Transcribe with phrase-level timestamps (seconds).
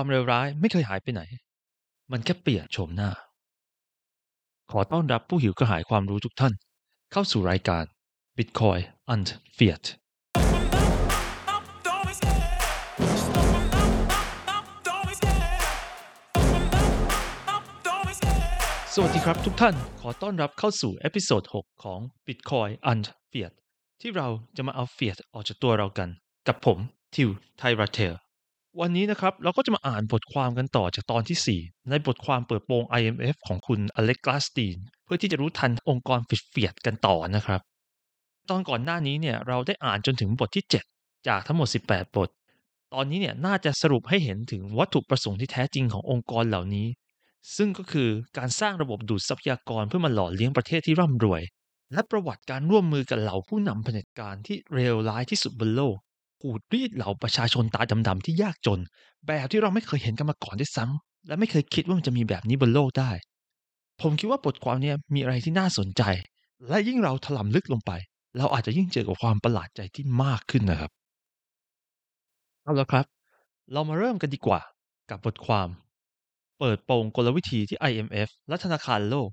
[0.00, 1.22] ความเลวร้ายไม่เคยหายไปไหน
[2.12, 3.10] มันแค่เปลี่ยนโฉมหน้า
[4.70, 6.52] ขอต้อนรับผู้หิวกระหายความรู้ทุกท่าน
[7.12, 7.84] เข้าสู่รายการ
[8.36, 8.80] Bitcoin
[9.14, 9.84] and Fiat
[18.94, 23.54] สวัสดีครับทุกท่าน ขอต้อนรับเข้าสู่เอพิโซด 6 ของ Bitcoin and Fiat
[24.00, 26.08] ที่เราจะมาเอา Fiat ออกจากตัวเรากัน
[26.48, 26.78] กับผม
[27.14, 27.28] ทิว
[27.58, 28.27] ไทราเทล
[28.80, 37.60] วันนี้นะครับเราก็จะมาอ่านบทความกันต่อจากตอนที่ 4 ในบทความเปิดโปง IMF ของคุณอเล็กกลาสตีน เพื่อที่จะรู้ทันองค์กรฟิดเฟียดกันต่อนะครับ
[38.50, 40.64] ตอนก่อนหน้านี้เนี่ยเราได้อ่านจนถึงบทที่
[40.94, 42.28] 7 จากทั้งหมด 18 บท
[42.94, 46.86] ตอนนี้เนี่ยน่าจะสรุปให้เห็นถึงวัตถุประสงค์ที่แท้จริงขององค์กรเหล่านี้
[47.56, 48.08] ซึ่งก็คือ
[48.38, 51.42] การสร้างระบบดูดทรัพยากรเพื่อมาหล่อเลี้ยงประเทศที่ร่ำรวย
[51.92, 55.96] และประวัติการร่วมมือกับเหล่าผู้นำเผด็จการที่เลวร้ายที่สุดบนโลก
[56.40, 58.80] ขูดรีดเหล่าประชาชนตาดำๆที่ยากจน
[59.26, 63.10] แบบที่เราไม่เคยเห็นกันมาก่อนด้วยซ้ำและไม่เคยคิดว่ามันจะมีแบบนี้บนโลกได้
[64.00, 66.02] ผมคิดว่าบทความนี้มีอะไรที่น่าสนใจ
[66.68, 67.92] และยิ่งเราถลำลึกลงไป
[68.38, 70.90] เราอาจจะยิ่งเจอกับความประหลาดใจที่มากขึ้นนะครับ
[72.62, 73.06] เอาละครับ
[73.72, 74.60] เรามาเริ่มกันดีกว่า
[75.10, 75.68] กับบทความ
[76.58, 79.28] เปิดโปงกลวิธีที่ IMF และธนาคารโลก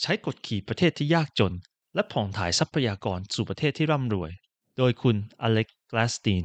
[0.00, 1.52] ใช้กดขี่ประเทศที่ยากจน
[1.94, 4.30] และผ่องถ่ายทรัพยากรสู่ประเทศที่ร่ำรวย
[4.76, 6.44] โดยคุณอเล็ก กลาสตีน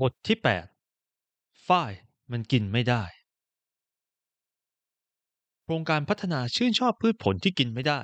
[0.00, 0.36] บทที่
[1.02, 1.92] 8 ฝ้าย
[2.32, 3.04] มันกินไม่ได้
[5.64, 8.00] โครงการพัฒนาชื่นชอบพืชผลที่กินไม่ได้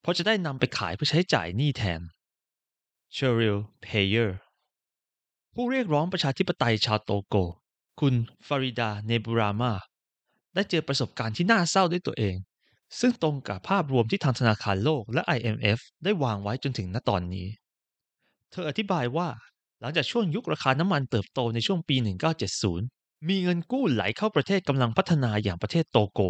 [0.00, 2.00] เพราะจะได้นำไปขายเพื่อใช้จ่ายหนี้แทน
[3.12, 4.38] เชอริลเพเยอร์
[5.54, 7.36] ผู้เรียกร้องประชาธิปไตยชาวโตโก
[8.00, 8.14] คุณ
[8.46, 9.72] ฟาริดาเนบูรามา
[10.54, 12.36] ได้เจอประสบการณ์ที่น่าเศร้าด้วยตัวเอง
[13.00, 17.46] ซึ่งตรงกับภาพรวมที่ทางธนาคารโลกและ IMF ได้วางไว้จนถึงณตอนนี้
[18.52, 19.28] เธออธิบายว่า
[19.80, 21.96] หลังจากช่วงยุคราคาน้ำมันเติบโตในช่วงปี
[22.62, 26.20] 1970 มีเงินกู้ไหลเข้าประเทศกำลังพัฒนาอย่างประเทศโตโก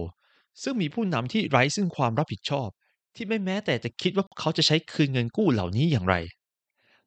[0.62, 2.69] ซึ่งมีผู้นำที่ไร้ซึ่งความรับผิดชอบ
[3.17, 6.14] ที่ไม่แม้แต่จะคิดว่าเขาจะใช้คืนเงินกู้เหล่านี้อย่างไร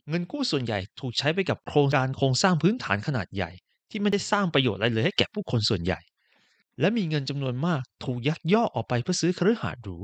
[0.09, 3.51] เงินกู้ส่วนใหญ่ถูกใช้ไปกับโครงการโครงสร้างพื้นฐานขนาดใหญ่
[3.89, 5.99] ที่ไม่ได้สร้างประโยชน์อะไรเลยให้แก่ผู้คนส่วนใหญ่
[6.79, 9.97] และมีเงินจำนวนมากถูกยักยอกออกไปเพื่อซื้อคฤหาสน์หรู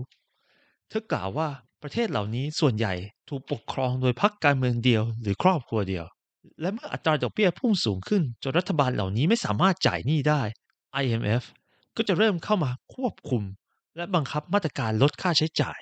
[0.89, 1.49] เธอกล่าวว่า
[1.83, 2.93] ประเทศเหล่านี้ส่วนใหญ่
[3.29, 6.05] ถูกปกครองโดยพรรคการเมืองเดียวหรือครอบครัวเดียว
[6.61, 10.41] และเมื่ออัตราดอกเบี้ยพุ่งสูงขึ้น จนรัฐบาลเหล่านี้ไม่สามารถจ่ายหนี้ได้
[11.03, 11.43] IMF
[11.97, 13.43] ก็จะเริ่มเข้ามาควบคุม
[13.95, 15.79] และบังคับมาตรการลดค่าใช้จ่าย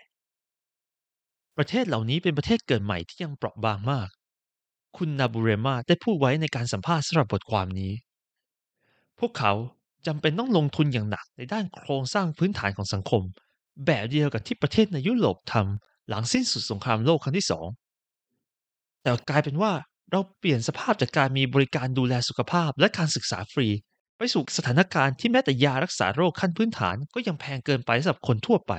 [1.57, 4.09] ประเทศเหล่านี้เป็นประเทศเกิดใหม่ที่ยังเปราะบางมาก
[4.97, 7.93] คุณนาบูเรมาได้พูดไว้ในการสัมภาษณ์สำหรับบทความนี้
[9.19, 9.53] พวกเขา
[10.07, 13.21] จำเป็นต้องลงทุนอย่างหนักในด้านโครงสร้างพื้นฐานของสังคม
[13.85, 17.67] แบบเดียวกับที่ประเทศในยุโรปทำ หลังสิ้นสุดสงครามโลกครั้งที่สอง
[19.01, 19.71] แต่กลายเป็นว่า
[20.11, 23.67] เราเปลี่ยนสภาพจากการมีบริการดูแลสุขภาพและการศึกษาฟรี
[24.17, 28.73] ไปสู่สถานการณ์ที่แม้แต่ยารักษาโรคขั้นพื้นฐานก็ยังแพงเกินไปสำหรับคนทั่วไป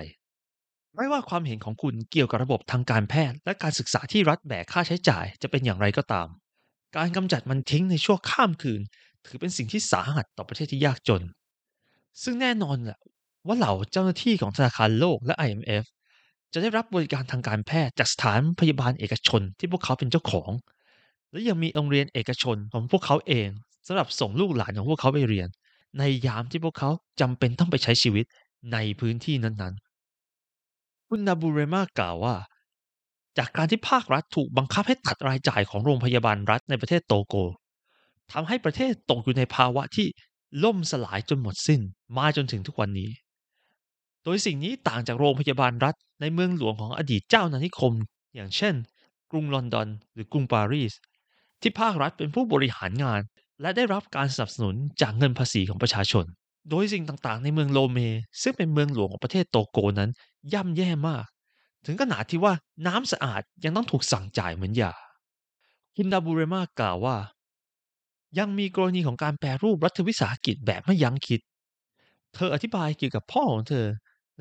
[0.96, 6.28] ไม่ว่าความเห็นของคุณเกี่ยวกับระบบทางการแพทย์ และการศึกษาที่รัฐแบกค่าใช้จ่ายจะเป็นอย่างไรก็ตาม
[6.96, 8.80] การกำจัดมันทิ้งในชั่วข้ามคืน
[9.26, 11.22] ถือเป็นสิ่งที่สาหัสต่อประเทศที่ยากจน
[12.22, 12.98] ซึ่งแน่นอนแหละ
[13.46, 15.84] ว่าเหล่าเจ้าหน้าที่ของธนาคารโลกและ IMF
[16.52, 20.50] จะได้รับบริการทางการแพทย์จากสถานพยาบาลเอกชนที่พวกเขาเป็นเจ้าของ
[21.30, 23.48] และยังมีโรงเรียนเอกชนของพวกเขาเอง
[23.86, 25.48] สำหรับส่งลูกหลานของพวกเขาไปเรียน
[25.98, 26.90] ในยามที่พวกเขา
[27.20, 28.24] จำเป็นต้องไปใช้ชีวิต
[28.72, 32.34] ในพื้นที่นั้นๆ คุณนาบูเรมากล่าวว่า
[33.38, 37.34] จากการที่ภาครัฐถูกบังคับให้ตัดรายจ่ายของโรงพยาบาลรัฐในประเทศโตโก
[38.32, 40.06] ทำให้ประเทศตกอยู่ในภาวะที่
[40.64, 41.80] ล่มสลายจนหมดสิ้น
[42.16, 43.10] มาจนถึงทุกวันนี้
[44.24, 47.92] โดยสิ่งนี้ต่างจากโรงพยาบาลรัฐในเมืองหลวงของอดีตเจ้านานิคม
[48.34, 48.74] อย่างเช่น
[49.30, 50.92] กรุงลอนดอน หรือกรุงปารีส
[51.60, 53.20] ที่ภาครัฐเป็นผู้บริหารงาน
[53.60, 56.24] และได้รับการสนับสนุนจากเงินภาษีของประชาชน
[56.70, 57.98] โดยสิ่งต่างๆ ในเมืองโลเม
[58.42, 60.10] ซึ่งเป็นเมืองหลวงของประเทศโตโกนั้น
[60.52, 61.24] ย่ำแย่มาก
[61.86, 62.52] ถึงขนาดที่ว่า
[62.86, 64.92] น้ำสะอาดยังต้องถูกสั่งจ่ายเหมือนยา
[65.96, 67.16] คุณดาบูเรมากล่าวว่า
[68.38, 71.40] ยังมีกรณีของการแปรรูปรัฐวิสาหกิจแบบไม่ยั้งคิด
[72.34, 73.86] เธออธิบายเกี่ยวกับพ่อของเธอ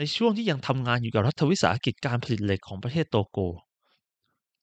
[0.01, 3.40] ในช่วงที่ยังทำงานอยู่กับรัฐวิสาหกิจการผลิตเหล็กของประเทศโตโก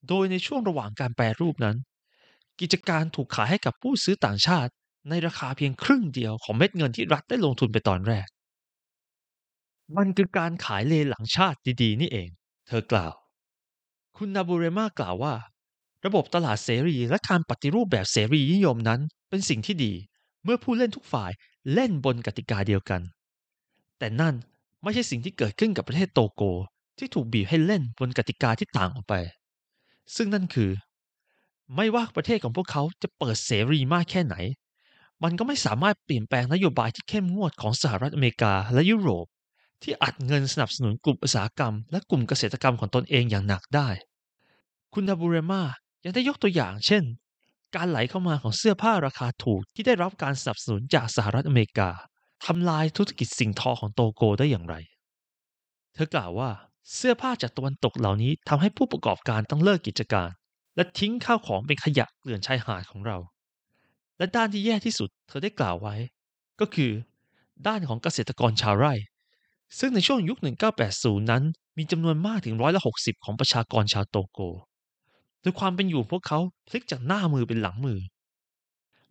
[0.08, 1.76] โดยในช่วงระหว่างการแปรรูปนั้น
[2.60, 4.72] กิจการถูกขายให้กับผู้ซื้อต่างชาติ
[5.08, 8.26] ในราคาเพียงครึ่งเดียวของเม็ดเงินที่รัฐได้ลงทุนไปตอนแรก
[9.96, 12.28] มันคือการขายเลหลังชาติดีๆ นี่เอง
[12.66, 13.14] เธอกล่าว
[14.16, 15.34] คุณนาบูเรมากล่าวว่า
[16.06, 19.92] ระบบตลาดเสรีและการปฏิรูปแบบเสรีนิยมนั้น เป็นสิ่งที่ดี
[20.44, 21.30] เมื่อผู้เล่นทุกฝ่าย
[21.74, 23.00] เล่นบนกติกาเดียวกัน
[23.98, 24.34] แต่นั่น
[24.82, 26.42] ไม่ใช่สิ่งที่เกิดขึ้นกับประเทศโตโก
[26.98, 29.14] ที่ถูกบีบให้เล่นบนกติกาที่ต่างออกไป
[30.16, 30.70] ซึ่งนั่นคือ
[31.76, 34.36] ไม่ว่าประเทศของพวกเขาจะเปิดเสรีมากแค่ไหน
[35.22, 39.26] มันก็ไม่สามารถเปลี่ยนแปลงนโยบายที่เข้มงวดของสหรัฐอเมริกาและยุโรป
[39.82, 43.88] ที่อัดเงินสนับสนุนกลุ่มอุตสาหกรรม และกลุ่มเกษตรกรรมของตนเองอย่างหนักได้
[44.94, 45.62] คุณดาบูเรมา
[46.04, 47.02] ยังได้ยกตัวอย่าง เช่น
[47.74, 51.90] การไหลเข้ามาของเสื้อผ้าราคาถูกที่ได้รับการสนับสนุนจากสหรัฐอเมริกา
[52.44, 54.74] ทำลายธุรกิจสิ่งทอของโตโกได้อย่างไร
[55.94, 56.50] เธอกล่าวว่า
[56.94, 60.28] เสื้อผ้าจากตะวันตกเหล่านี้ทำให้ผู้ประกอบการต้องเลิกกิจการ
[60.76, 63.18] และทิ้งข้าวของเป็นขยะเกลื่อนชายหาดของเรา
[64.18, 65.94] และด้านที่แย่ที่สุดเธอได้กล่าวไว้
[66.60, 66.92] ก็คือ
[67.66, 68.92] ด้านของเกษตรกรชาวไร่
[69.78, 70.38] ซึ่งในช่วงยุค
[70.84, 71.42] 1980 นั้น
[71.78, 74.40] มีจำนวนมากถึงร้อยละ60 ของประชากรชาวโตโก
[75.42, 76.38] โดยความเป็นอยู่พวกเขา
[76.68, 77.98] พลิกจากหน้ามือเป็นหลังมือ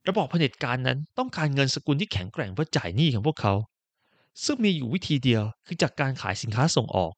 [0.07, 3.53] ระบอบเผด็จการนั้นต้องการเงินสกุลที่แข็งแกร่งเพื่อจ่ายหนี้ของพวกเขา
[4.45, 7.13] ซึ่งมีอยู่วิธีเดียวคือจากการขายสินค้าส่งออก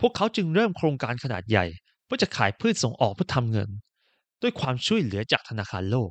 [0.00, 1.66] พวกเขาจึงเริ่มโครงการขนาดใหญ่
[2.04, 3.68] เพื่อจะขายพืชส่งออกเพื่อทำเงิน
[4.42, 6.10] ด้วยความช่วยเหลือจากธนาคารโลก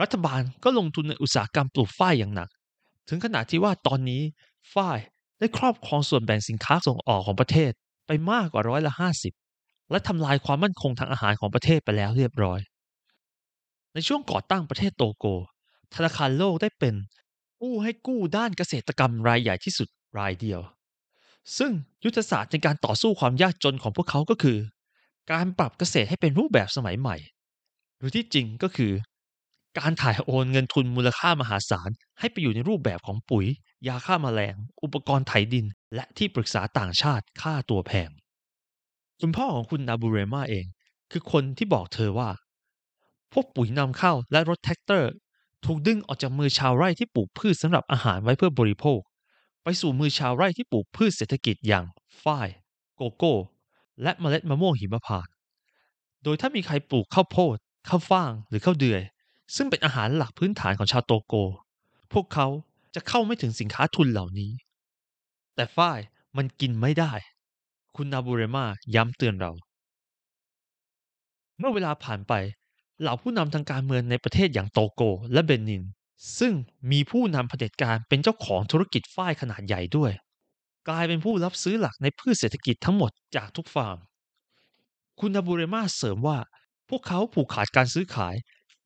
[0.00, 2.48] รัฐบาลก็ลงทุนในอุตสาหกรรมปลูกฝ้ายอย่างหนัก
[3.08, 4.22] ถึงขนาดที่ว่าตอนนี้
[4.74, 4.98] ฝ้าย
[5.38, 7.70] ได้ครอบครองส่วนแบ่งสินค้าส่งออกของประเทศ
[8.06, 9.32] ไปมากกว่าร้อยละห้าสิบ
[9.90, 12.60] และทำลายความมั่นคงทางอาหารของประเทศไปแล้วเรียบร้อย
[13.94, 15.26] ในช่วงก่อตั้งประเทศโตโก
[15.94, 16.94] ธนาคารโลกได้เป็น
[17.58, 19.88] ผู้ให้กู้ด้านเกษตรกรรมรายใหญ่ที่สุด
[20.18, 20.60] รายเดียว
[21.58, 21.72] ซึ่ง
[22.04, 24.58] ยุทธศาสตร์ในการต่อสู้ความยากจนของพวกเขาก็คือ
[25.32, 27.16] การปรับเกษตรให้เป็นรูปแบบสมัยใหม่
[27.98, 28.92] หรือที่จริงก็คือ
[29.78, 33.46] การถ่ายโอนเงินทุนมูลค่ามหาศาล ให้ไปอยู่ในรูปแบบของปุ๋ย
[33.86, 38.10] ยาฆ่ามาแมลง อุปกรณ์ไถดิน และที่ปรึกษาต่างชาติค่าตัวแพง
[39.20, 40.66] คุณพ่อของคุณนาบูเรมาเอง
[41.10, 42.28] คือคนที่บอกเธอว่า
[43.34, 45.12] พวกปุ๋ยนำเข้าและรถแทรกเตอร์
[45.64, 49.00] ถูกดึงออกจากมือชาวไร่ที่ปลูกพืชสำหรับอาหารไว้เพื่อบริโภค
[49.62, 51.84] ไปสู่มือชาวไร่ที่ปลูกพืชเศรษฐกิจอย่าง
[52.22, 52.48] ฝ้าย
[52.96, 53.34] โกโก้
[54.02, 55.32] และเมล็ดมะม่วงหิมพานต์
[56.22, 57.56] โดยถ้ามีใครปลูกข้าวโพด
[57.88, 59.02] ข้าวฟ่างหรือข้าวเดือย
[59.56, 61.34] ซึ่งเป็นอาหารหลักพื้นฐานของชาวโตโก
[62.12, 62.46] พวกเขา
[62.94, 64.52] จะเข้าไม่ถึงสินค้าทุนเหล่านี้
[65.54, 65.98] แต่ฝ้าย
[66.36, 67.12] มันกินไม่ได้
[67.96, 68.64] คุณนาบูเรมา
[68.94, 69.52] ย้ำเตือนเรา
[71.58, 72.32] เมื่อเวลาผ่านไป
[73.00, 75.02] เหล่าผู้นำทางการเมืองในประเทศอย่างโตโก
[75.32, 75.82] และเบนิน
[76.38, 76.52] ซึ่ง
[76.90, 80.12] มีผู้นำเผด็จการเป็นเจ้าของธุรกิจฝ้ายขนาดใหญ่ด้วย
[80.88, 83.98] กลายเป็นผู้รับซื้อหลักในพืชเศรษฐกิจทั้งหมดจากทุกฟาร์ม
[85.20, 86.38] คุณนาบูเรมาเสริมว่า
[86.88, 88.34] พวกเขาผูกขาดการซื้อขาย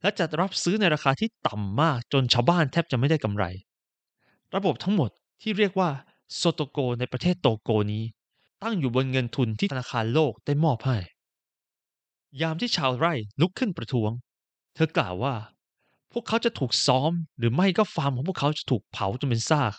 [0.02, 3.44] และจะรับซื้อในราคาที่ต่ำมากจนชาวบ้านแทบจะไม่ได้กำไร
[4.54, 5.10] ระบบทั้งหมด
[5.42, 5.90] ที่เรียกว่า
[6.36, 8.04] โซโตโกในประเทศโตโกนี้
[8.62, 10.96] ตั้งอยู่บนเงินทุนที่ธนาคารโลกได้มอบให้
[12.40, 14.10] ยามที่ชาวไร่ลุกขึ้นประท้วง
[14.74, 15.34] เธอกล่าวว่า
[16.12, 19.74] พวกเขาจะถูกซ้อม หรือไม่ก็ฟาร์มของพวกเขาจะถูกเผาจนเป็นซาก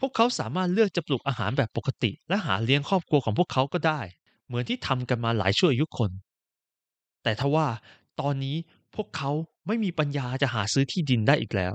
[0.00, 4.00] พวกเขาสามารถเลือกจะปลูกอาหารแบบปกติ และหาเลี้ยงครอบครัวของพวกเขาก็ได้
[4.46, 6.10] เหมือนที่ทำกันมาหลายชั่วอายุคน
[7.22, 7.66] แต่ทว่า
[8.20, 8.56] ตอนนี้
[8.94, 9.30] พวกเขา
[9.66, 11.74] ไม่มีปัญญาจะหาซื้อที่ดินได้อีกแล้ว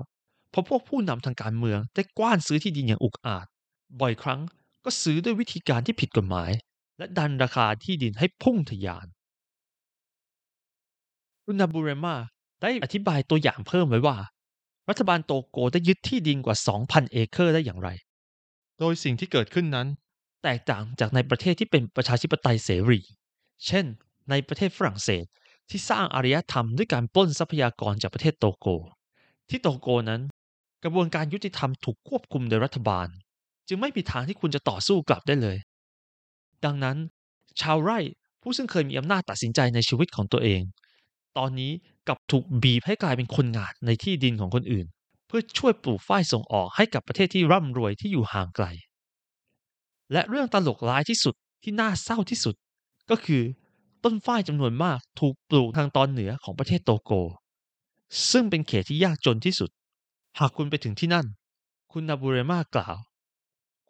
[0.50, 3.46] เพราะพวกผู้นำทางการเมืองได้กว้านซื้อที่ดินอย่างอุกอาจ
[4.02, 4.42] บ่อยครั้ง
[4.86, 6.52] ก็ซื้อด้วยวิธีการที่ผิดกฎหมาย
[6.98, 9.08] และดันราคาที่ดินให้พุ่งทะยาน
[11.48, 12.16] อุนาบูเรมา
[12.62, 14.18] ได้อธิบายตัวอย่างเพิ่มไว้ว่า
[14.90, 16.56] รัฐบาลโตโกได้ยึดที่ดินกว่า
[16.86, 17.90] 2,000 เอเคอร์ได้อย่างไร
[18.80, 19.88] โดยสิ่งที่เกิดขึ้นนั้น
[20.44, 23.00] แตกต่างจากในประเทศที่เป็นประชาธิปไตยเสรี
[23.66, 23.86] เช่น
[24.30, 25.26] ในประเทศฝรั่งเศส
[25.70, 28.68] ที่สร้างอารยธรรมด้วยการปล้นทรัพยากรจากประเทศโตโก
[29.50, 30.22] ที่โตโกนั้น
[30.84, 33.08] กระบวนการยุติธรรมถูกควบคุมโดยรัฐบาล
[33.68, 35.58] จึงไม่มีทางที่คุณจะต่อสู้กลับได้เลย
[36.66, 36.98] ดังนั้น
[37.62, 38.00] ชาวไร่
[38.42, 40.62] ผู้ซึ่งเคยมีอำนาจตัดสินใจในชีวิตของตัวเอง
[41.38, 41.72] ตอนนี้
[42.08, 44.86] กับถูกบีบให้กลายเป็นคนงานในที่ดินของคนอื่น
[45.28, 48.66] เพื่อช่วยปลูกฝ้ายส่งออกให้กับประเทศที่ร่ำรวยที่อยู่ห่างไกล
[50.12, 52.56] และเรื่องตลกร้ายที่สุดที่น่าเศร้าที่สุด
[53.10, 53.44] ก็คือ
[54.04, 57.12] ต้นฝ้ายจำนวนมากถูกปลูกทางตอนเหนือของประเทศโตโก
[58.32, 59.70] ซึ่งเป็นเขตที่ยากจนที่สุด
[60.40, 61.26] หากคุณไปถึงที่นั่น
[61.92, 62.96] คุณนาบูเรมากล่าว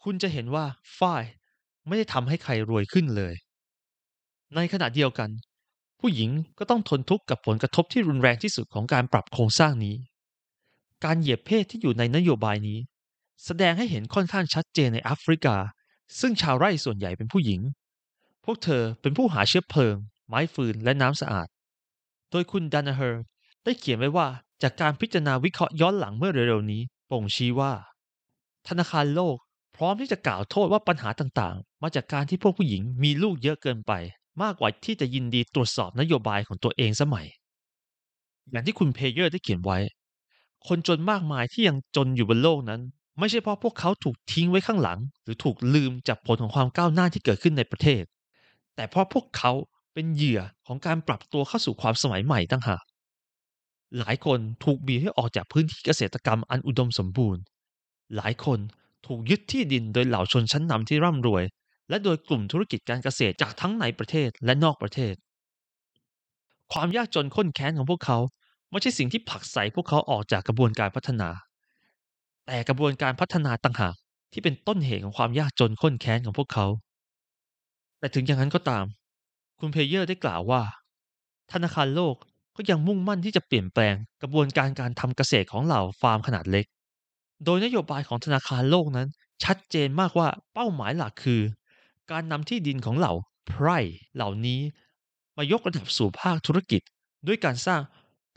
[0.03, 0.65] คุณจะเห็นว่า
[0.99, 1.23] ฝ้าย
[1.87, 3.33] ไม่ได้ทำให้ใครรวยขึ้นเลย
[4.55, 5.29] ในขณะเดียวกัน
[6.07, 9.95] ผู้หญิงก็ต้องทนทุกข์กับผลกระทบที่รุนแรงที่สุดของการปรับโครงสร้างนี้
[11.03, 12.79] การเหยียบเพศที่อยู่ในนโยบายนี้
[13.45, 15.55] แสดงให้เห็นค่อนข้างชัดเจนในแอฟริกา
[16.19, 17.61] ซึ่งชาวไร่ส่วนใหญ่เป็นผู้หญิง
[18.45, 19.95] พวกเธอเป็นผู้หาเชื้อเพลิง
[20.27, 21.47] ไม้ฟืนและน้ำสะอาด
[22.31, 23.23] โดยคุณดานาเฮอร์
[23.63, 24.27] ได้เขียนไว้ว่า
[24.63, 26.81] จากการพิจารณาวิเคราะห์ย้อนหลังเมื่อเร็วๆนี้
[27.11, 27.73] บ่งชี้ว่า
[28.67, 29.37] ธนาคารโลก
[29.75, 33.93] พร้อมที่จะกล่าวโทษว่าปัญหาต่างๆ มาจากการที่พวกผู้หญิงมีลูกเยอะเกินไป
[34.41, 37.27] มากกว่าที่จะยินดีตรวจสอบนโยบายของตัวเองสมัย
[38.51, 39.79] อย่างที่คุณเพเยอร์ได้เขียนไว้
[40.67, 42.81] คนจนมากมายที่ยังจนอยู่บนโลกนั้น
[43.19, 48.03] ไม่ใช่เพราะพวกเขาถูกทิ้งไว้ข้างหลัง หรือถูกลืมจากผลของความก้าวหน้าที่เกิดขึ้นในประเทศ
[48.75, 49.51] แต่เพราะพวกเขา
[49.93, 52.83] เป็นเหยื่อของการปรับตัวเข้าสู่ความสมัยใหม่ตั้งหาก
[53.97, 57.41] หลายคนถูกบีบให้ออกจากพื้นที่เกษตรกรรมอันอุดมสมบูรณ์
[58.15, 58.59] หลายคน
[59.05, 61.43] ถูกยึดที่ดินโดยเหล่าชนชั้นนำที่ร่ำรวย
[61.89, 65.15] และโดยกลุ่มธุรกิจการเกษตรจากทั้งในประเทศและนอกประเทศ
[66.73, 68.17] ความยากจนข้นแค้นของพวกเขา
[68.71, 71.29] ไม่ใช่สิ่งที่ผลักไสพวกเขาออกจากกระบวนการพัฒนา
[72.45, 73.95] แต่กระบวนการพัฒนาต่างหาก
[74.31, 76.65] ที่เป็นต้นเหตุของความยากจนข้นแค้นของพวกเขา
[77.99, 78.85] แต่ถึงอย่างนั้นก็ตาม
[79.59, 80.61] คุณเพเยอร์ได้กล่าวว่า
[81.53, 82.15] ธนาคารโลก
[82.55, 86.65] ก็ยังมุ่งมั่นที่จะเปลี่ยนแปลงกระบวนการการทำเกษตรของเหล่าฟาร์มขนาดเล็ก
[87.45, 89.07] โดยนโยบายของธนาคารโลกนั้น
[89.43, 91.41] ชัดเจนมากว่าเป้าหมายหลักคือ
[92.11, 93.13] การนำที่ดินของเหล่า
[93.47, 93.79] ไพร่
[94.15, 94.61] เหล่านี้
[95.37, 96.81] มายกระดับสู่ภาคธุรกิจ
[97.27, 97.81] ด้วยการสร้าง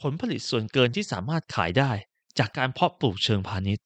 [0.02, 1.90] ผลผลิตส่วนเกินที่สามารถขายได้
[2.38, 3.84] จากการเพาะปลูกเชิงพาณิชย์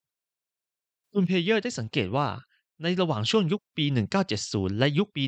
[1.12, 2.28] คุณเพเยอร์ได้สังเกตว่า
[2.82, 3.84] ในระหว่างช่วงยุคปี
[4.32, 5.22] 1970 และยุคปี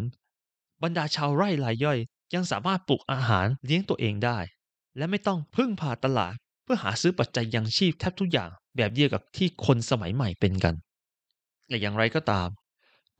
[0.00, 1.98] 1980 บรรดาชาวไร่รายย่อย
[2.34, 4.38] ยังสามารถปลูกอาหารเลี้ยงตัวเองได้
[4.96, 10.74] และไม่ต้องพึ่งพาตลาด เพื่อหาซื้อปัจจัยยังชีพแทบทุกอย่างแบบเดียวกับที่คนสมัยใหม่เป็นกัน
[11.68, 12.48] แต่อย่างไรก็ตาม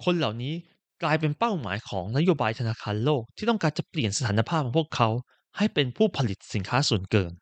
[0.04, 0.54] คนเหล่านี้
[1.02, 5.08] กลายเป็นเป้าหมายของนโยบายธนาคารโลกที่ต้องการจะเปลี่ยนสถานภาพของพวกเขา
[5.56, 7.32] ให้เป็นผู้ผลิตสินค้าส่วนเกิน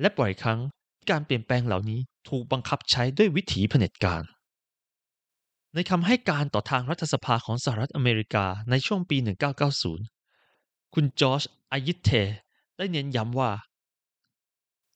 [0.00, 0.60] และบ่อยครั้ง
[1.10, 4.22] การเปลี่ยนแปลงเหล่านี้ถูกบังคับใช้ด้วยวิถีเผด็จการ
[5.74, 9.16] ในคำให้การต่อทางรัฐสภาของสหรัฐอเมริกาในช่วงปี
[10.10, 11.42] 1990 คุณจอร์จ
[11.72, 12.10] อายิเท
[12.76, 13.50] ได้เน้นย้ำว่า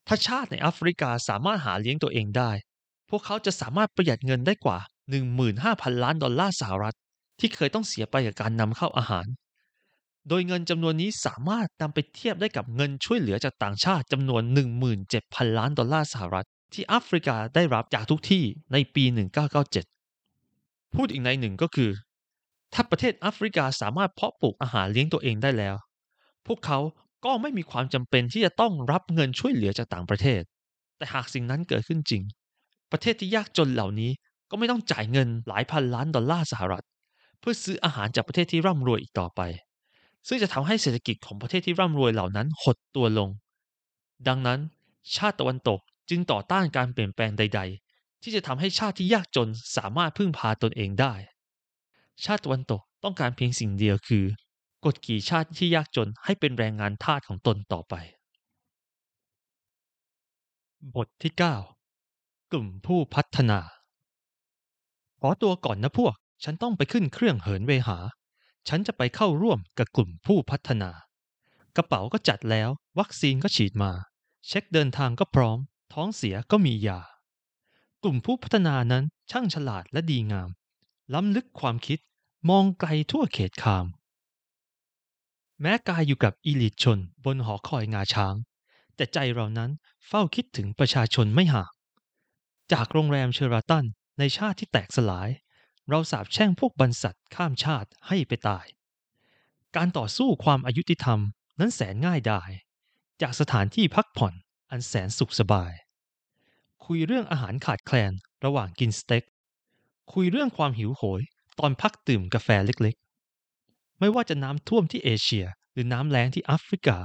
[0.07, 2.51] ถ้าชาติในแอฟริกาสามารถหาเลี้ยงตัวเองได้
[3.09, 4.79] พวกเขาจะสามารถประหยัดเงินได้กว่า
[5.13, 6.95] 15,000 ล้านดอลลาร์สหรัฐ
[7.39, 9.27] ที่เคยต้องเสียไปกับการนำเข้าอาหาร
[10.27, 14.43] โดยเงินจำนวนนี้สามารถนำไปเทียบได้กับเงินช่วยเหลือจากต่างชาติจำนวน
[14.99, 19.03] 17,000 ล้านดอลลาร์สหรัฐ ที่แอฟริกาได้รับจากทุกที่ในปี
[20.19, 21.91] 1997 พูดอีกนัยหนึ่งก็คือ
[22.73, 25.75] ถ้าประเทศแอฟริกาสามารถเพาะปลูกอาหารเลี้ยงตัวเองได้แล้ว
[26.47, 26.79] พวกเขา
[27.25, 30.41] ก็ไม่มีความจำเป็นที่จะต้องรับเงินช่วยเหลือจากต่างประเทศ
[30.97, 32.23] แต่หากสิ่งนั้นเกิดขึ้นจริง
[32.91, 34.11] ประเทศที่ยากจนเหล่านี้
[34.49, 36.85] ก็ไม่ต้องจ่ายเงินหลายพันล้านดอลลาร์สหรัฐ
[37.39, 39.41] เพื่อซื้ออาหารจากประเทศที่ร่ำรวยอีกต่อไป
[40.27, 43.29] ซึ่งจะทำให้เศรษฐกิจของประเทศที่ร่ำรวยเหล่านั้นหดตัวลง
[44.27, 44.59] ดังนั้น
[45.15, 47.61] ชาติตะวันตกจึงต่อต้านการเปลี่ยนแปลงใด
[47.91, 51.13] ๆ ที่จะทำให้ชาติที่ยากจนสามารถพึ่งพาตนเองได้
[52.25, 54.25] ชาติตะวันตกต้องการเพียงสิ่งเดียวคือ
[54.85, 57.95] กดขี่ชาติที่ยากจนให้เป็นแรงงานทาสของตนต่อไป
[60.95, 61.33] บทที่
[61.91, 63.59] 9 กลุ่มผู้พัฒนา
[65.21, 67.97] ขอตัวก่อนนะพวก ฉันต้องไปขึ้นเครื่องเหินเวหา
[68.67, 70.91] ฉันจะไปเข้าร่วมกับกลุ่มผู้พัฒนา
[71.75, 72.69] กระเป๋าก็จัดแล้ว
[72.99, 73.91] วัคซีนก็ฉีดมา
[74.47, 75.57] เช็คเดินทางก็พร้อม
[75.93, 76.99] ท้องเสียก็มียา
[78.03, 80.49] กลุ่มผู้พัฒนานั้นช่างฉลาดและดีงาม
[81.13, 81.99] ล้ำลึกความคิด
[82.49, 83.85] มองไกลทั่วเขตคาม
[85.61, 88.35] แม้กายอยู่กับอีลิชนบนหอคอยงาช้าง
[88.95, 89.71] แต่ใจเรานั้น
[90.07, 91.71] เฝ้าคิดถึงประชาชนไม่ห่าง
[92.71, 93.85] จากโรงแรมเชอราตัน
[94.19, 95.29] ในชาติที่แตกสลาย
[95.89, 98.65] เราสาบแช่งพวกบรรษัทข้ามชาติให้ไปตาย
[99.75, 101.19] การต่อสู้ความอายุติธรรม
[101.59, 102.49] นั้นแสนง่ายดาย
[103.21, 104.33] จากสถานที่พักผ่อน
[104.71, 105.73] อันแสนสุขสบาย
[106.85, 108.13] คุยเรื่องอาหารขาดแคลน
[108.45, 109.23] ระหว่างกินสเต็ก
[110.13, 111.21] คุยเรื่องความหิวโหย
[111.59, 116.97] ตอนพักดื่มกาแฟเล็กๆ ไม่ว่าจะน้ำท่วมที่เอเชีย หรือน้ำแล้งที่แอฟริกา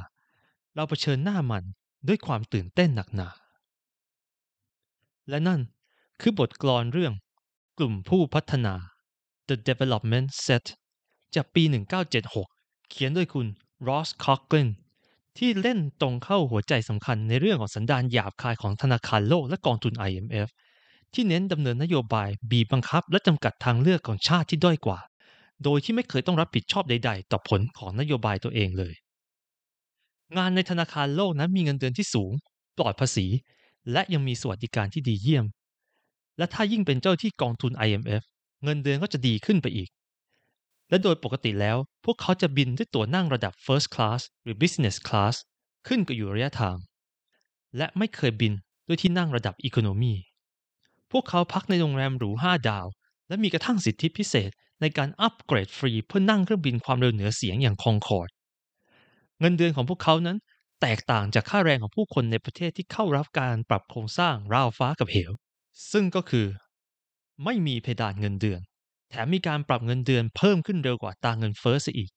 [0.75, 1.65] เราเผชิญหน้ามัน
[2.09, 3.31] ด้วยความตื่นเต้นหนักหนา
[5.29, 5.61] และนั่น
[6.25, 7.13] คือบทกลอนเรื่อง
[7.79, 8.75] กลุ่มผู้พัฒนา
[9.49, 10.65] The Development Set
[11.35, 11.63] จากปี
[12.27, 13.47] 1976 เขียนโดยคุณ
[13.89, 14.69] Ross Coughlin
[15.39, 20.49] ที่เล่นตรงเข้าหัวใจสำคัญในเรื่องของสันดานหยาบคายของธนาคารโลกและกองทุน IMF
[21.15, 24.99] ที่เน้นดำเนินนโยบายบีบบังคับและจำกัดทางเลือกของชาติที่ด้อยกว่า
[25.65, 28.95] โดยที่ไม่เคยต้องรับผิดชอบใด ๆ ต่อผลของนโยบายตัวเองเลย
[30.37, 32.33] งานในธนาคารโลกนั้นมีเงินเดือนที่สูง
[32.79, 33.27] ปลอดภาษี
[33.93, 35.47] และยังมีสวัสดิการที่ดีเยี่ยม
[36.39, 38.23] และถ้ายิ่งเป็นเจ้าที่กองทุน IMF
[38.65, 39.89] เงินเดือนก็จะดีขึ้นไปอีก
[40.89, 45.35] และโดยปกติแล้ว พวกเขาจะบินด้วยตัวนั่งระดับ First Class หรือ Business Class
[45.87, 46.77] ขึ้นกับอยู่ระยะทาง
[47.77, 48.53] และไม่เคยบิน
[48.87, 50.15] ด้วยที่นั่งระดับ Economy
[51.11, 52.87] พวกเขาพักในโรงแรมหรู 5 ดาว
[53.29, 58.31] และมีกระทั่งสิทธิพิเศษในการอัปเกรดฟรีเพื่อนั่งเครื่องบินความเร็วเหนือเสียงอย่างคองคอร์ด
[59.41, 60.37] เงินเดือนของพวกเขานั้น
[60.83, 65.33] แตกต่างจากค่าแรงของผู้คนในประเทศที่เข้ารับการปรับโครงสร้างราวฟ้ากับเหว
[65.93, 66.47] ซึ่งก็คือ
[67.45, 68.61] ไม่มีเพดานเงินเดือน
[69.11, 72.11] แถมมีการปรับเงินเดือนเพิ่มขึ้นเร็วกว่าตาเงินเฟ้อซะอีก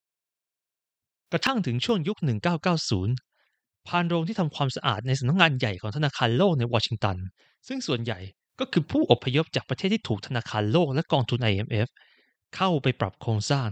[1.32, 2.18] กระทั่งถึงช่วงยุค
[3.02, 7.18] 1990 พานโรงที่ทำความสะอาดในสำนักงงานใหญ่ของธนาคารโลกในวอชิงตัน
[7.68, 8.20] ซึ่งส่วนใหญ่
[8.60, 11.88] ก็คือผู้อพยพจากประเทศที่ถูกธนาคารโลกและกองทุน IMF
[12.56, 13.70] เข้าไปปรับโครงสร้าง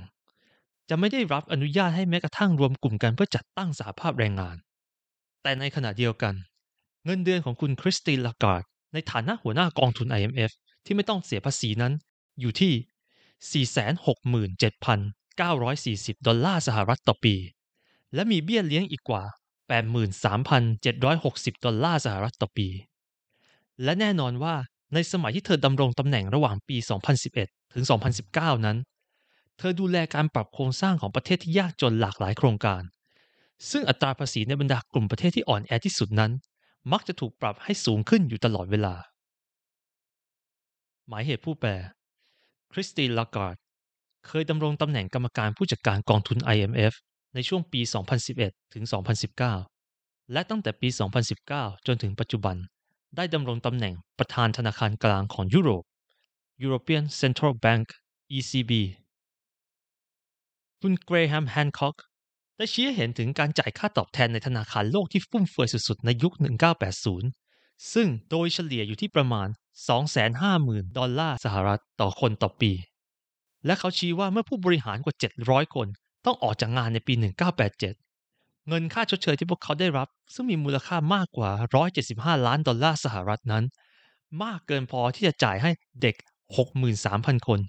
[0.89, 4.55] จะไม่ได้รับอนุญาตให้แม้กระทั่งรวมกลุ่มกันเพื่อจัดตั้งสาภาพแรงงาน
[5.43, 6.33] แต่ในขณะเดียวกัน
[7.05, 8.63] เงินเดือนของคุณคริสตินลาการ์ด
[8.93, 10.51] ในฐานะหัวหน้ากองทุน IMF
[10.85, 11.93] ที่ไม่ต้องเสียภาษีนั้น
[12.39, 12.73] อยู่ที่
[16.15, 17.35] 467,940 ดอลลาร์สหรัฐต่อปี
[18.13, 19.23] และมีเบี้ยเลี้ยงอีกกว่า
[20.23, 22.67] 83,760 ดอลลาร์สหรัฐต่อปี
[23.83, 24.55] และแน่นอนว่า
[24.93, 26.77] ในสมัยที่เธอดำรงตำแหน่งระหว่างปี
[27.25, 27.83] 2011 ถึง
[28.25, 28.77] 2019 นั้น
[29.57, 32.81] เธอดูแลการปรับโครงสร้างของประเทศที่ยากจนหลากหลายโครงการ
[33.69, 36.31] ซึ่งอัตราภาษีในบรรดากลุ่มประเทศที่อ่อนแอที่สุดนั้น
[36.91, 38.95] มักจะถูกปรับให้สูงขึ้นอยู่ตลอดเวลา
[41.07, 41.69] หมายเหตุผู้แปล
[42.71, 43.57] คริสตินลาการ์ด
[44.27, 46.93] เคยดำรงตำแหน่งกรรมการผู้จัดการกองทุน IMF
[47.33, 47.81] ในช่วงปี
[48.27, 48.83] 2011 ถึง
[49.57, 50.87] 2019 และตั้งแต่ปี
[51.37, 52.55] 2019 จนถึงปัจจุบัน
[53.15, 55.83] ได้ดำรงตำแหน่งประธานธนาคารกลางของยุโรป
[56.63, 57.85] European Central Bank
[58.37, 58.71] ECB
[60.81, 61.95] คุณเกรแฮมแฮนค็อก
[62.63, 66.33] ได้ชี้ให้เห็นถึงการจ่ายค่าตอบแทนในธนาคารโลกที่ฟุ่มเฟือยสุดๆ ในยุค
[67.13, 69.47] 1980 ซึ่งโดยเฉลี่ยอยู่ที่ประมาณ
[70.27, 72.71] 250,000 ดอลลาร์สหรัฐต่อคนต่อปี
[73.65, 75.15] และเขาชี้ว่าเมื่อผู้บริหารกว่า
[75.45, 75.87] 700 คน
[76.25, 77.13] ต้องออกจากงานในปี
[77.71, 81.51] 1987 เงินค่าชดเชยที่พวกเขาได้รับ ซึ่งมีมูลค่ามากกว่า
[81.99, 83.63] 175 ล้านดอลลาร์สหรัฐนั้น
[84.43, 86.15] มากเกินพอที่จะจ่ายให้เด็ก
[86.81, 87.59] 63,000 คน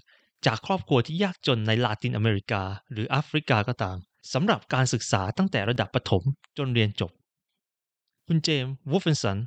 [0.45, 3.99] จากครอบครัวที่ยากจนในลาตินอเมริกา หรือแอฟริกาก็ตาม
[4.33, 6.23] สำหรับการศึกษาตั้งแต่ระดับประถม
[6.57, 7.11] จนเรียนจบ
[8.27, 9.37] คุณเจมส์วูลเฟนสัน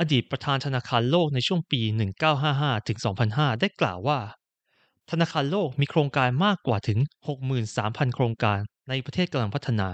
[0.00, 1.80] อดีตประธานธนาคารโลกในช่วงปี
[2.34, 4.18] 1955 ถึง 2005 ได้กล่าวว่า
[5.10, 6.98] ธนาคารโลกมีโครงการมากกว่าถึง
[7.56, 9.88] 63,000 โครงการในประเทศกำลังพัฒนา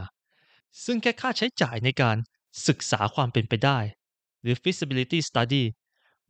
[0.85, 2.17] ซึ่งแค่ค่าใช้จ่ายในการ
[2.69, 3.79] ศึกษาความเป็นไปได้
[4.43, 5.65] หรือ feasibility study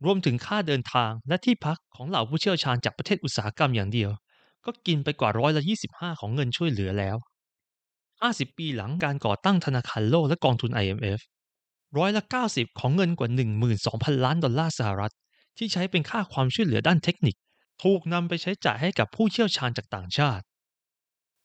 [0.05, 4.11] รวมถึงค่าเดินทางและที่พักของเหล่าผู้เชี่ยวชาญจากประเทศอุตสาหกรรมอย่างเดียว
[4.65, 7.17] ก็กินไปกว่าร้อยละ25 ของเงินช่วยเหลือแล้ว
[8.23, 11.19] 50 ปีหลังการก่อตั้งธนาคารโลกและกองทุน IMF
[11.97, 13.29] ร้อยละ 90 ของเงินกว่า
[13.77, 15.13] 12,000 ล้านดอลลาร์สหรัฐ
[15.57, 17.35] ที่ใช้เป็นค่าความช่วยเหลือด้านเทคนิค
[17.83, 20.43] ถูกนำไปใช้จ่ายให้กับผู้เชี่ยวชาญจากต่างชาติ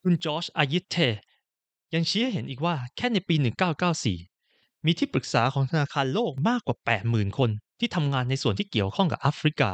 [0.02, 0.96] คุณจอร์จอายิเท
[1.94, 3.34] ยังชี้ให้เห็นอีกว่าแค่ในปี
[4.10, 9.72] 1994 มีที่ปรึกษาของธนาคารโลกมากกว่า 80,000 คน ที่ทำงานในส่วนที่เกี่ยวข้องกับแอฟริกา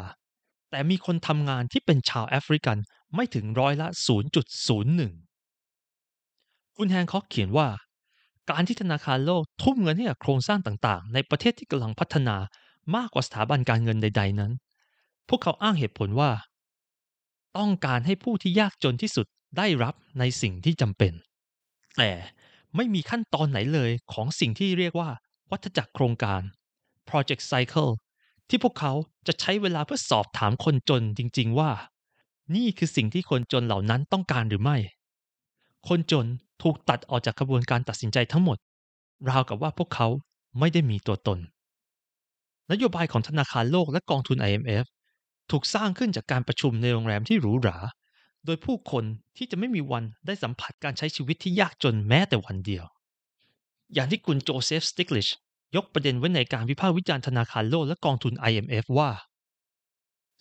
[0.71, 2.79] แต่มีคนทำงานที่เป็นชาวแอฟริกัน
[3.15, 3.89] ไม่ถึงร้อยละ
[4.77, 5.26] 0.01
[6.77, 7.69] คุณแฮนค็อกเขียนว่า
[8.51, 12.37] การที่ธนาคารโลกทุ่มเงินให้กับโครงสร้างต่างๆ ในประเทศที่กำลังพัฒนา
[12.97, 14.53] มากกว่าสถาบันการเงินใด ๆ นั้น
[15.29, 16.31] พวกเขาอ้างเหตุผลว่า
[17.59, 19.27] ต้องการให้ผู้ที่ยากจนที่สุด
[19.59, 21.13] ได้รับในสิ่งที่จำเป็น
[21.97, 22.11] แต่
[22.77, 25.11] ไม่มีขั้นตอนไหนเลยของสิ่งที่เรียกว่า
[25.51, 26.43] วัฏจักรโครงการ
[27.09, 27.93] project cycle
[28.49, 28.93] ที่พวกเขา
[29.27, 31.71] จะใช้เวลาเพื่อสอบถามคนจนจริง ๆ ว่า
[32.57, 34.77] นี่คือสิ่งที่คนจนเหล่านั้นต้องการหรือไม่
[35.89, 36.27] คนจน
[36.63, 38.59] ถูกตัดออกจากกระบวนการตัดสินใจทั้งหมด
[39.29, 40.09] ราวกับว่าพวกเขา
[40.59, 41.39] ไม่ได้มีตัวตน
[42.71, 44.85] นโยบายของธนาคารโลกและกองทุน IMF
[45.51, 47.79] ถูกสร้างขึ้นจากการประชุมในโรงแรมที่หรูหรา
[48.45, 49.05] โดยผู้คน
[49.37, 52.85] ที่จะไม่มีวันได้สัมผัสการใช้ชีวิตที่ยากจนแม้แต่วันเดียว
[53.95, 55.29] อย่างที่คุณโจเซฟสติกลิช
[55.77, 59.11] ยกประเด็นไว้ในการวิพากษ์วิจารณ์ธนาคารโลกและกองทุน IMF ว่า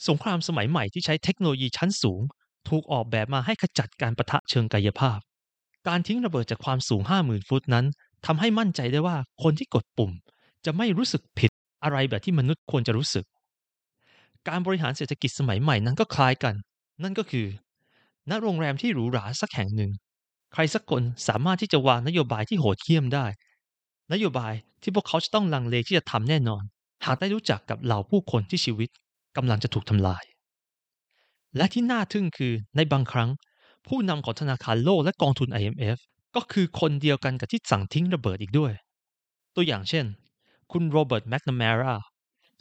[0.07, 2.21] สงครามสมัยใหม่ที่ใช้เทคโนโลยีชั้นสูง
[2.69, 5.19] ถูกออกแบบมาให้ขจัดการประทะเชิงกายภาพ
[5.87, 7.85] การทิ้งระเบิดจากความสูง 50,000 ฟุตนั้น
[8.25, 10.11] ทำให้มั่นใจได้ว่าคนที่กดปุ่ม
[10.65, 11.51] จะไม่รู้สึกผิด
[11.83, 13.25] อะไรแบบที่มนุษย์ควรจะรู้สึก
[14.47, 16.55] การบริหารเศรษฐกิจสมัยใหม่นั้นก็คล้ายกัน
[17.03, 17.47] นั่นก็คือ
[18.29, 19.91] ณ โรงแรมที่หรูหราสักแห่งหนึ่ง
[20.53, 23.25] ใครสักคนสามารถที่จะวางนโยบายที่โหดเหี้ยมได้
[24.13, 26.63] นโยบายที่พวกเขาจะต้องลังเลที่จะทำแน่นอน
[27.05, 28.89] หากได้รู้จักกับเหล่าผู้คนที่ชีวิต
[29.37, 30.23] กำลังจะถูกทำลาย
[31.57, 33.29] และที่น่าทึ่งคือในบางครั้ง
[33.87, 35.97] ผู้นำของธนาคารโลกและกองทุน IMF
[36.35, 38.71] ก็คือคนเดียวกันกับที่สั่งทิ้งระเบิดอีกด้วย
[39.55, 40.05] ตัวอย่างเช่น
[40.71, 41.95] คุณโรเบิร์ตแมคนามรา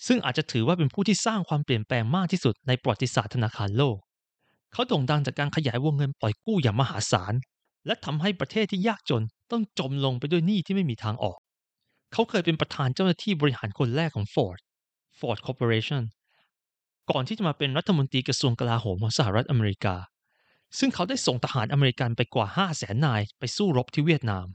[0.07, 3.97] ซึ่งอาจจะถือว่าเป็นผู้ที่สร้างความเปลี่ยนแปลงมากที่สุดในประวัติศาสตร์ธนาคารโลก
[4.73, 7.35] เขาโด่งดังจากการขยายวงเงินปล่อยกู้อย่างมหาศาล
[7.87, 11.39] และทำให้ประเทศที่ยากจนต้องจมลงไปด้วยหนี้ที่ไม่มีทางออก
[12.13, 14.59] เขาเคยเป็นประธานเจ้าหน้าที่บริหารคนแรกของ Ford
[15.19, 16.03] Ford Corporation
[17.11, 19.95] ก่อนที่จะมาเป็นรัฐมนตรีกระทรวงกลาโหมของสหรัฐอเมริกา
[20.79, 24.47] ซึ่งเขาได้ส่งทหารอเมริกันไปกว่า 5 0 0แสนนายไปสู้รบที่เวียดนาม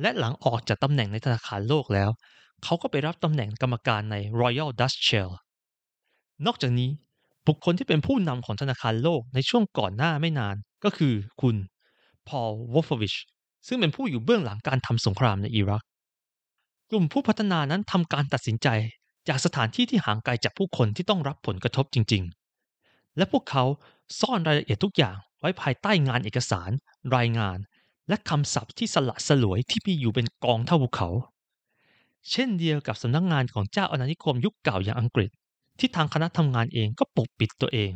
[0.00, 2.10] และหลังออกจากตำแหน่งในธนาคารโลกแล้ว
[2.64, 5.30] เขาก็ไปรับตำแหน่งกรรมการใน Royal Dutch Shell
[6.46, 6.90] นอกจากนี้
[7.46, 11.56] บุคคลที่เป็นผู้นำของธนาคารโลกในช่วงก่อนหน้าไม่นานก็คือคุณ
[12.28, 13.14] พอลวอฟวิช
[13.66, 15.84] ซึ่งเป็นผู้อยู่เบื้องหลังการทำสงครามในอิรัก
[16.90, 18.68] กลุ่มผู้พัฒนานั้นทำการตัดสินใจ
[19.28, 23.64] จากสถานที่ที่ห่างไกลจากผู้คนที่ต้องรับผลกระทบจริง ๆ และพวกเขา
[24.20, 26.70] ซ่อนรายละเอียดทุกอย่างไว้ภายใต้งานเอกสาร
[27.16, 27.58] รายงาน
[28.08, 31.08] และคำศัพท์ที่สละสลวยที่มีอยู่เป็นกองเท่าภูเขา
[32.30, 35.30] เช่นเดียวกับสำนักงงานของเจ้าอาณานิคมยุคเก่าอย่างอังกฤษ
[35.78, 37.92] ที่ทางคณะทำงานเองก็ปกปิดตัวเอง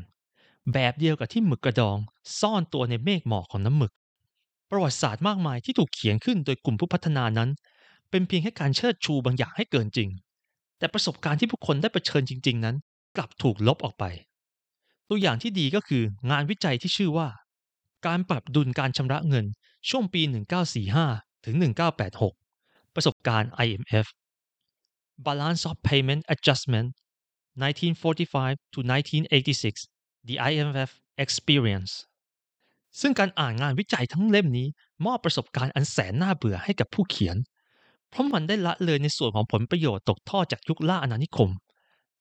[0.73, 1.99] แบบเดียวกับที่หมึกกระดอง
[2.41, 3.93] ซ่อนตัวในเมฆหมอกของน้ำหมึก
[4.71, 7.51] ประวัติศาสตร์มากมายที่ถูกเขียนขึ้นโดยกลุ่มผู้พัฒนานั้น
[8.11, 10.09] เป็นเพียงแค่การเชิดชูบางอย่างให้เกินจริง
[10.79, 12.77] แต่ประสบการณ์ที่ผู้คนได้เผชิญจริง ๆ นั้น
[13.17, 14.05] กลับถูกลบออกไป
[15.09, 17.29] ตัวอย่างที่ดีก็คืองานวิจัยที่ชื่อว่า
[18.07, 19.47] การปรับดุลการชำระเงิน
[19.89, 20.23] ช่วงปี
[20.83, 21.57] 1945 ถึง
[22.25, 24.07] 1986 ประสบการณ์ IMF
[25.27, 26.89] Balance of Payment Adjustment
[27.63, 29.87] 1945 to 1986
[30.29, 30.91] The IMF
[31.25, 31.93] Experience
[33.01, 34.67] ซึ่งการอ่านงานวิจัยทั้งเล่มนี้
[35.07, 37.37] มอบประสบการณ์อันแสนน่าเบื่อให้กับผู้เขียน
[38.11, 41.51] เพราะมันได้ละเลยในส่วนของผลประโยชน์ตกทอดจากยุคล่าอาณานิคม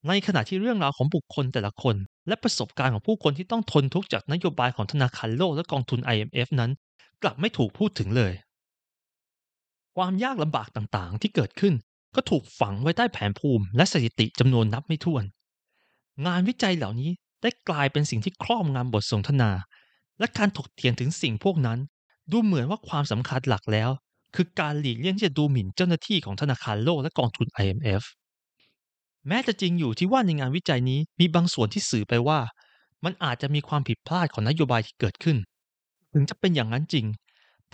[0.07, 1.95] ในขณะที่เรื่องราวของบุคคลแต่ละคน
[2.27, 6.71] และประสบการณ์ของผู้คนที่ต้องทนทุกข์จากนโยบายของธนาคารโลกและกองทุน IMF นั้น
[7.23, 8.33] กลับไม่ถูกพูดถึงเลย
[9.95, 11.73] ความยากลำบากต่างๆ ที่เกิดขึ้น
[12.15, 15.23] ก็ถูกฝังไว้ใต้แผนภูมิ และสถิติจำนวนนับไม่ถ้วน
[16.25, 17.11] งานวิจัยเหล่านี้
[17.41, 19.51] ได้กลายเป็นสิ่งที่ครอบงำบทสนทนา
[20.19, 21.79] และการถกเถียงถึงสิ่งพวกนั้น
[22.31, 23.89] ดูเหมือนว่าความสำคัญหลักแล้ว
[24.35, 28.03] คือการหลีกเลี่ยงที่จะดูหมิ่นเจ้าหน้าที่ของธนาคารโลกและกองทุน IMF
[29.27, 32.39] แม้จะจริงอยู่ที่ว่าในงานวิจัยนี้มีบางส่วนที่สื่อไปว่า
[33.03, 35.37] มันอาจจะมีความผิดพลาดของนโยบายที่เกิดขึ้น
[36.13, 37.05] ถึงจะเป็นอย่างนั้นจริง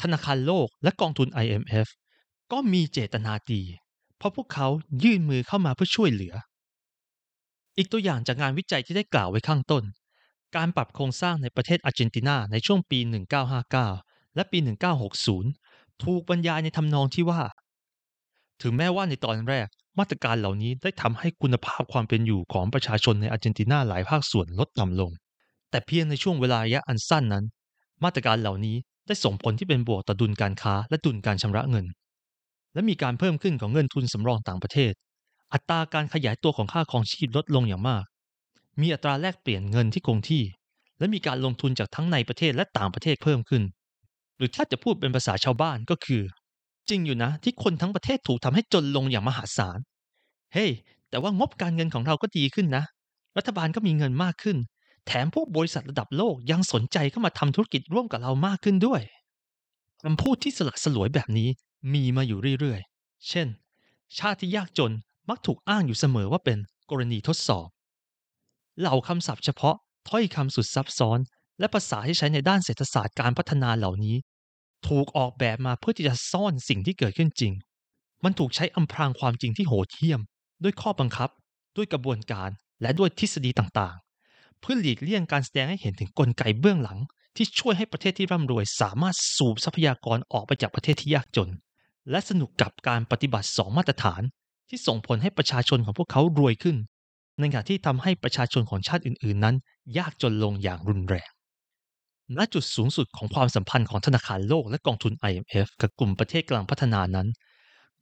[0.02, 1.88] ธนาคารโลกและกองทุน IMF
[2.52, 3.62] ก็มีเจตนาดี
[4.18, 4.68] เพราะพวกเขา
[5.04, 6.34] ยื่นมือเข้ามาเพื่อช่วยเหลือ
[7.78, 9.84] อีกตัวอย่างจากงานวิจัยที่ได้กล่าวไว้ข้างต้น
[10.56, 13.00] การปรับโครงสร้างในประเทศอาร์เจนตินาในช่วงปี
[13.68, 14.58] 1959 และปี
[15.32, 17.42] 1960 ถูกบรรยายในทำนองที่ว่า
[18.62, 19.68] ถึงแม้ว่าในตอนแรก
[20.00, 25.12] มาตรการเหล่านี้ได้ทำให้คุณภาพความเป็นอยู่ของประชาชนในอาร์เจนตินาหลายภาคส่วนลดต่ำลง
[25.70, 27.46] แต่เพียงในช่วงเวลาระยะอันสั้นนั้น
[28.04, 28.76] มาตรการเหล่านี้
[29.08, 31.86] ได้ส่งผลที่เป็นบวกต่อดุลการค้าและดุลการชำระเงิน
[32.74, 34.94] และมีการเพิ่มขึ้นของเงินทุนสำรองต่างประเทศ
[35.54, 38.04] อัตราการขยายตัวของค่าครองชีพลดลงอย่างมาก
[38.82, 40.44] มีอัตราแลกเปลี่ยนเงินที่คงที่
[41.00, 43.64] และมีการลงทุนจากทั้งในประเทศและต่างประเทศเพิ่มขึ้น
[44.38, 46.22] หรือถ้าจะพูดเป็นภาษาชาวบ้านก็คือ
[46.90, 49.80] จริงอยู่นะ ที่คนทั้งประเทศถูกทำให้จนลงอย่างมหาศาล
[50.54, 50.72] เฮ้ hey,
[51.10, 52.84] แต่ว่างบการเงินของเราก็ดีขึ้นนะ
[53.38, 54.58] รัฐบาลก็มีเงินมากขึ้น
[55.08, 59.02] แถมพวกบริษัทระดับโลกยังสนใจเข้ามาทำธุรกิจร่วมกับเรามากขึ้นด้วย
[60.04, 61.50] คำพูดที่สลักสลวยแบบนี้
[61.94, 63.48] มีมาอยู่เรื่อยๆ เช่น
[64.18, 64.92] ชาติที่ยากจน
[65.30, 66.58] มักถูกอ้างอยู่เสมอว่าเป็น
[66.90, 67.68] กรณีทดสอบ
[68.80, 69.76] เหล่าคำศัพท์เฉพาะ
[70.10, 71.20] ถ้อยคำสุดซับซ้อน
[71.60, 74.16] และภาษาที่ใช้ในด้านเศรษฐศาสตร์การพัฒนาเหล่านี้
[74.90, 77.54] ถูกออกแบบมาเพื่อที่จะซ่อนสิ่งที่เกิดขึ้นจริง
[78.24, 80.22] มันถูกใช้อำพรางความจริงที่โหดเหี้ยม
[80.64, 81.30] ด้วยข้อบังคับ
[81.78, 82.50] ด้วยกระบวนการ
[82.82, 87.00] และด้วยทฤษฎีต่างๆ เพื่อหลีกเลี่ยงการแสดงให้เห็นถึงกลไกเบื้องหลัง
[87.36, 91.50] ที่ช่วยให้ประเทศที่ร่ำรวย สามารถสูบทรัพยากรออกไปจากประเทศที่ยากจน
[92.10, 94.22] และสนุกกับการปฏิบัติสองมาตรฐาน
[94.70, 96.78] ที่ส่งผลให้ประชาชนของพวกเขารวยขึ้น
[97.40, 99.56] ในขณะที่ทำให้ประชาชนของชาติอื่น ๆ นั้น
[99.98, 101.30] ยากจนลงอย่างรุนแรง
[102.38, 107.28] ณจุดสูงสุดของความสัมพันธ์ของธนาคารโลกและกองทุน IMF กับกลุ่มประเทศกำลังพัฒนานั้น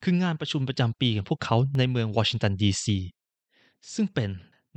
[0.04, 2.98] คืองานประชุมประจำปีของพวกเขาในเมืองวอชิงตันดีซี
[3.94, 4.30] ซึ่งเป็น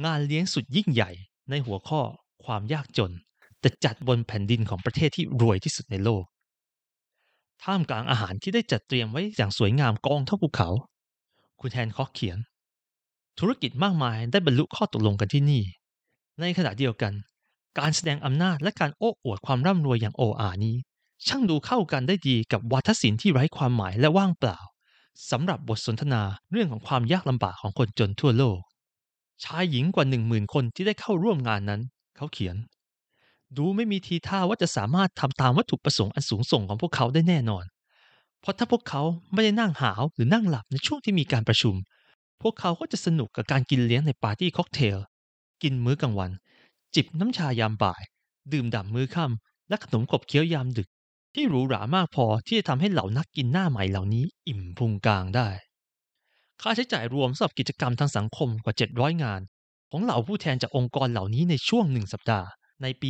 [0.04, 1.10] งานเลี้ยงสุดยิ่งใหญ่
[1.50, 2.00] ในหัวข้อ
[2.44, 3.12] ความยากจน
[3.60, 6.24] แต่จัดบนแผ่นดินของประเทศที่รวยที่สุดในโลก
[7.62, 10.68] ท่ามกลางอาหารที่ได้จัดเตรียมไว้อย่างสวยงามกองเท่าภูเขา
[11.60, 12.38] คุณแทนคอกเขียน
[13.38, 15.62] ธุรกิจมากมายได้บรรลุข้อตกลงกันที่นี่
[16.40, 17.12] ในขณะเดียวกัน
[17.78, 20.76] การแสดงอำนาจและการโอ้อวดความร่ำรวยอย่างโออานี้
[21.26, 24.58] ช่างดูเข้ากันได้ดีกับวัฒศิลป์ที่ไร้ความหมายและว่างเปล่า
[25.30, 28.58] สำหรับบทสนทนาเรื่องของความยากลำบากของคนจนทั่วโลก
[29.44, 31.80] ชายหญิงกว่าหนึ่งหมื่นคนที่ได้เข้าร่วมงานนั้น
[32.16, 32.56] เขาเขียน
[33.56, 37.64] ดูไม่มีทีท่าว่าจะสามารถทำตามวัตถุประสงค์อันสูงส่งของพวกเขาได้แน่นอน
[38.40, 41.74] เพราะถ้าพวกเขาไม่ได้นั่งหาวหรือนั่งหลับในช่วงที่มีการประชุม
[42.42, 44.96] พวกเขาก็จะสนุกกับการกินเลี้ยงในปาร์ตี้ค็อกเทล
[45.62, 46.30] กินมื้อกลางวัน
[46.94, 48.02] จิบน้ำชายามบ่าย
[48.52, 50.88] ดื่มด่ำมื้อค่ำและขนมขบเคี้ยวยามดึก
[51.34, 55.48] ที่หรูหรามากพอที่จะทำให้เหล่านักกินหน้าใหม่เหล่านี้อิ่มพุงกลางได้
[56.60, 59.40] ค่าใช้จ่ายรวมสำหรับกิจกรรมทางสังคมกว่า 700 งาน
[59.90, 62.48] ของเหล่าผู้แทนจากองค์กรเหล่านี้ในช่วงหนึ่งสัปดาห์
[62.82, 63.08] ในปี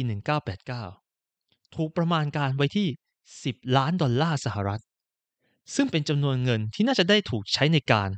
[0.86, 2.88] 1989 ถูกประมาณการไว้ที่
[3.32, 4.82] 10 ล้านดอลลาร์สหรัฐ
[5.74, 8.10] ซึ่งเป็นจำนวนเงินที่น่าจะได้ถูกใช้ในการ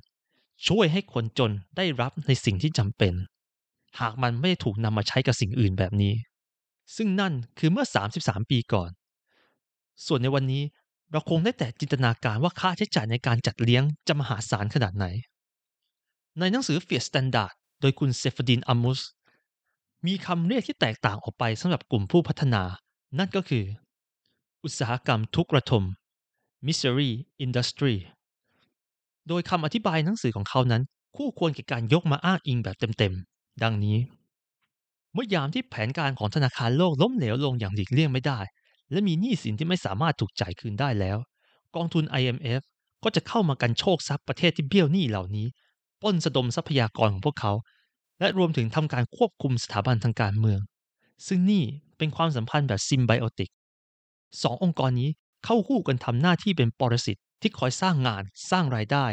[0.69, 3.15] ช่วยให้คนจนได้รับในสิ่งที่จำเป็น
[4.01, 6.15] หากมันไม่ได้ถูกนำมาใช้กับสิ่งอื่นแบบนี้
[6.97, 7.87] ซึ่งนั่นคือเมื่อ
[8.19, 8.91] 33 ปีก่อน
[10.07, 10.63] ส่วนในวันนี้
[11.11, 15.07] เราคงได้แต่จินตนาการว่าค่าใช้จ่ายในการจัดเลี้ยงจะมหาศาลขนาดไหน
[16.39, 19.01] ในหนังสือ Fiat Standard โดยคุณเซฟดินอัมมุส
[20.07, 22.63] มีคำเรียกที่แตกต่างออกไปสำหรับกลุ่มผู้พัฒนา
[23.19, 23.65] นั่นก็คือ
[24.65, 25.85] อุตสาหกรรมทุกข์ระทม
[26.67, 27.11] misery
[27.45, 27.95] industry
[29.29, 30.83] โดยคำอธิบายหนังสือของเขานั้น
[31.17, 33.99] คู่ควรกับการยกมาอ้างอิงแบบเต็มๆ ดังนี้
[35.13, 38.39] เมื่อยามที่แผนการของธนาคารโลกล้มเหลวลงอย่างหลีกเลี่ยงไม่ได้
[38.91, 41.19] และมีหนี้สินที่ไม่สามารถถูกจ่ายคืนได้แล้ว
[41.77, 42.63] กองทุน IMF
[43.05, 45.47] ก็จะเข้ามากันโชคทรัพย์ประเทศที่เบี้ยวหนี้เหล่านี้
[46.03, 47.53] ปล้นสะดมทรัพยากรของพวกเขา
[48.19, 50.61] และรวมถึงทำการควบคุมสถาบันทางการเมือง
[51.27, 51.65] ซึ่งนี่
[51.99, 53.51] เป็นความสัมพันธ์แบบซิมไบโอติก
[54.43, 55.11] สององค์กรนี้
[55.45, 59.07] เข้าคู่กันทำหน้าที่เป็นปรสิตที่คอยสร้างงาน สร้างรายได้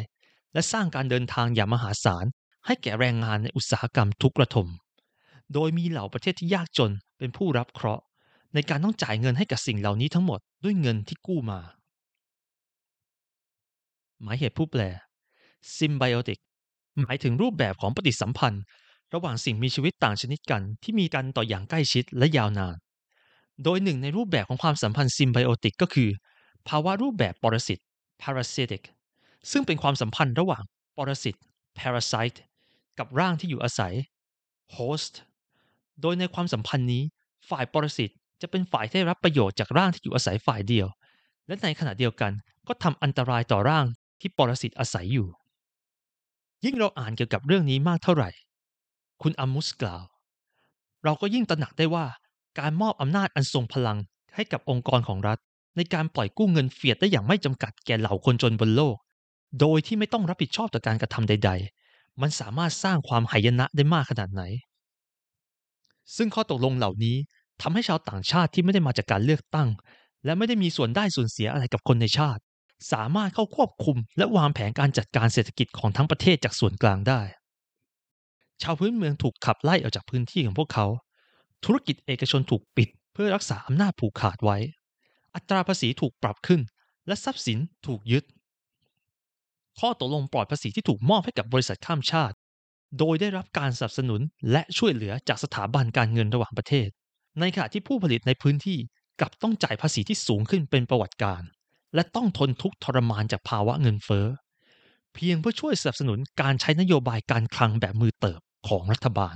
[0.54, 2.26] และสร้างการเดินทางอย่างมหาศาล
[2.66, 4.68] ให้แก่แรงงานในอุตสาหกรรมทุกระทม
[5.54, 8.04] โดยมีเหล่าประเทศที่ยากจนเป็นผู้รับเคราะห์
[8.54, 11.60] ในการต้องจ่ายเงินให้กับสิ่งเหล่านี้ทั้งหมดด้วยเงินที่กู้มา
[14.22, 14.82] หมายเหตุผู้แปล
[15.78, 16.40] symbiotic
[17.02, 18.64] หมายถึงรูปแบบของปฏิสัมพันธ์
[19.14, 22.76] ระหว่างสิ่งมีชีวิตต่างชนิดกันที่มีกันต่ออย่างใกล้ชิดและยาวนาน
[23.64, 26.10] โดยหนึ่งในรูปแบบของความสัมพันธ์ซิมไบโอติกก็คือ
[26.68, 27.80] ภาวะรูปแบบปรสิต
[28.22, 28.84] parasitic
[29.52, 30.64] ซึ่งเป็นความสัมพันธ์ระหว่าง
[30.98, 31.36] ปรสิต
[31.80, 32.38] parasite
[33.00, 33.94] กับร่างที่อยู่อาศัย
[34.76, 35.14] host
[36.02, 37.04] โดยในความสัมพันธ์นี้
[37.50, 38.10] ฝ่ายปรสิต
[38.42, 40.88] จะเป็นฝ่ายที่ได้รับประโยชน์จากร่างที่อยู่อาศัยฝ่ายเดียว
[41.48, 42.32] และในขณะเดียวกัน
[42.68, 43.86] ก็ทำอันตรายต่อร่าง
[44.22, 45.28] ที่ปรสิตอาศัยอยู่
[46.66, 48.30] ยิ่งเราอ่านเกี่ยวกับเรื่องนี้มากเท่าไหร่
[49.22, 50.04] คุณอามุสกล่าว
[51.04, 52.06] เราก็ยิ่งตระหนักได้ว่า
[52.60, 53.98] การมอบอำนาจอันทรงพลัง
[54.36, 55.38] ให้กับองค์กรของรัฐ
[55.76, 58.96] ในการปล่อยกู้เงินเฟียดได้อย่างไม่จำกัดแก่เหล่าคนจนบนโลก
[59.60, 61.83] โดยที่ไม่ต้องรับผิดชอบต่อการกระทำใดๆ
[62.22, 64.44] มันสามารถสร้างความหายนะได้มากขนาดไหน
[66.16, 67.16] ซึ่งข้อตกลงเหล่านี้
[67.62, 69.70] ทำให้ชาวต่างชาติที่ไม่ได้มาจากการเลือกตั้ง
[70.26, 72.42] และไม่ได้มีส่วนได้ส่วนเสียอะไรกับคนในชาติ
[72.92, 77.22] สามารถเข้าควบคุม และวางแผนการจัดการเศรษฐกิจของทั้งประเทศจากส่วนกลางได้
[78.62, 80.88] ชาวพื้นเมืองถูกขับไล่ออกจากพื้นที่ของพวกเขา
[81.66, 84.58] ธุรกิจเอกชนถูกปิด เพื่อรักษาอำนาจผูกขาดไว้
[85.36, 86.62] อัตราภาษีถูกปรับขึ้น
[87.08, 88.24] และทรัพย์สินถูกยึด
[89.80, 92.36] ข้อตกลงปลอดภาษีที่ถูกมอบให้กับบริษัทข้ามชาติ
[93.00, 96.88] โดยได้รับการสนับสนุนและช่วยเหลือจากสถาบันการเงินระหว่างประเทศ
[97.40, 98.78] ในขณะที่ผู้ผลิตในพื้นที่
[99.20, 101.42] กลับต้องจ่ายภาษีที่สูงขึ้นเป็นประวัติการ
[101.96, 104.28] และต้องทนทุกข์ทรมานจากภาวะเงินเฟ้อ
[105.14, 109.36] เพียงเพื่อช่วยสนับสนุนการใช้นโยบายการคลังแบบมือเติบของรัฐบาล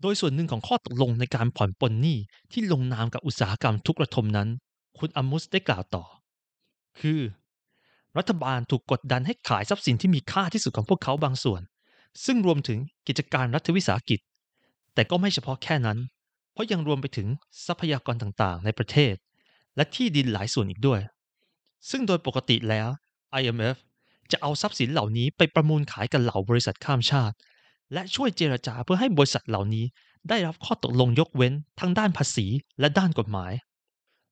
[0.00, 2.18] โดยส่วนหนึ่งของข้อตกลงในการผ่อนปลนหนี้
[2.52, 4.48] ที่ลงนามกับอุตสาหกรรมทุกระทมนั้น
[4.98, 6.04] คุณอามุสได้กล่าวต่อ
[7.00, 7.20] คือ
[8.18, 11.62] รัฐบาลถูกกดดันให้ขายทรัพย์สินที่มีค่าที่สุดของพวกเขาบางส่วน
[12.24, 14.20] ซึ่งรวมถึงกิจการรัฐวิสาหกิจ
[14.94, 15.98] แต่ก็ไม่เฉพาะแค่นั้น
[16.52, 17.28] เพราะยังรวมไปถึง
[17.66, 19.14] ทรัพยากรต่างๆ ในประเทศ
[19.76, 21.00] และที่ดินหลายส่วนอีกด้วย
[21.90, 22.88] ซึ่งโดยปกติแล้ว
[23.40, 23.76] IMF
[24.32, 27.36] จะเอาทรัพย์สินเหล่านี้ไปประมูลขายกับเหล่าบริษัทข้ามชาติ
[27.92, 29.84] และช่วยเจรจาเพื่อให้บริษัทเหล่านี้
[30.28, 32.46] ได้รับข้อตกลงยกเว้นทั้งด้านภาษี
[32.80, 33.52] และด้านกฎหมาย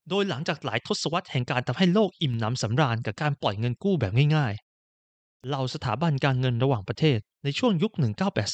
[0.08, 7.92] โดยหลังจากหลายทศวรรษแห่งการทำให้โลกอิ่มหนำสำราญกับการปล่อยเงินกู้แบบง่ายๆ เหล่าสถาบันการเงินระหว่างประเทศในช่วงยุค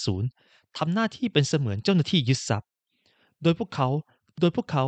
[0.06, 2.68] 1980 ทำหน้าที่เป็นเสมือนเจ้าหน้าที่ยึดทรัพย์
[3.42, 3.88] โดยพวกเขา
[4.40, 4.84] โดยพวกเขา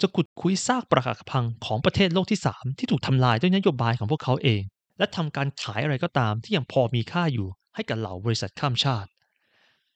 [0.00, 4.62] จะขุดคุยซากปรักหักพังของประเทศโลกที่ 3 ที่ถูกทำลายด้วยนโยบายของพวกเขาเอง
[4.98, 9.08] และทำการขายอะไรก็ตามที่ยังพอมีค่าอยู่ให้กับเหล่าบริษัทข้ามชาติ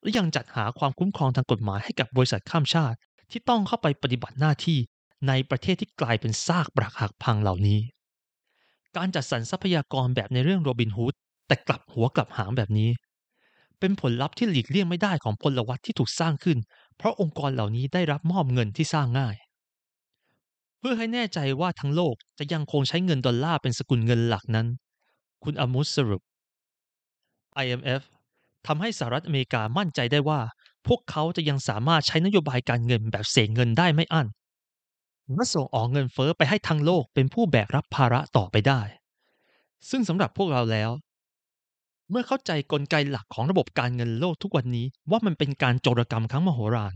[0.03, 2.97] และยังจัดหาความคุ้มครองทางกฎหมายให้กับบริษัทข้ามชาติ
[3.31, 4.79] ที่ต้องเข้าไปปฏิบัติหน้าที่
[5.27, 7.81] ในประเทศที่กลายเป็นซากปรักหักพังเหล่านี้
[8.97, 11.15] การจัดสรรทรัพยากรแบบในเรื่องโรบินฮูด
[11.47, 12.91] แต่กลับหัวกลับหางแบบนี้
[13.81, 16.59] เป็นผลลัพธ์ที่หลีกเลี่ยงไม่ได้ของพลวัตที่ถูกสร้างขึ้น
[16.97, 19.37] เพราะองค์กรเหล่านี้ได้รับมอบเงินที่สร้างง่าย
[20.79, 24.67] เพื่อให้แน่ใจว่าทั้งโลกจะยังคงใช้เงินดอลลาร์เป็นสกุลเงินหลักนั้น
[25.45, 26.23] คุณอามุสสรุป
[27.65, 28.03] IMF
[28.67, 30.41] ทำให้สหรัฐอเมริกามั่นใจได้ว่า
[30.87, 34.27] พวกเขาจะยังสามารถใช้นโยบายการเงินแบบเสกเงินได้ไม่อั้น
[35.35, 38.81] และส่งออกเงินเฟอ้อไปให้ทั้งโลกเป็นผู้แบกรับภาระต่อไปได้
[39.91, 40.91] ซึ่งสำหรับพวกเราแล้ว
[42.11, 46.95] เมื่อเข้าใจกลไกหลักของระบบการเงินโลกทุกวันนี้ว่ามันเป็นการโจรกรรมครั้งมโหฬาร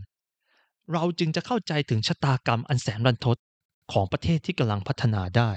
[0.91, 3.37] เราจึงจะเข้าใจถึงชะตากรรมอันแสนรันทด
[3.91, 5.51] ของประเทศที่กำลังพัฒนาได้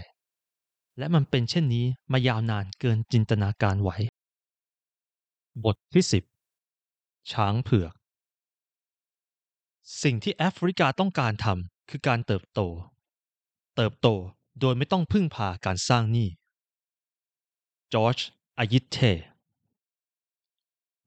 [0.99, 3.91] และมันเป็นเช่นนี้มายาวนานเกินจินตนาการไหว
[5.65, 6.05] บทที่
[6.67, 7.93] 10 ช้างเผือก
[10.03, 12.61] สิ่งที่แอฟริกาต้องการทำ คือการเติบโต
[13.77, 14.09] เติบโต
[14.61, 16.29] โดยไม่ต้องพึ่งพาการสร้างหนี้
[17.93, 18.19] จอร์จ
[18.59, 18.99] อายิเท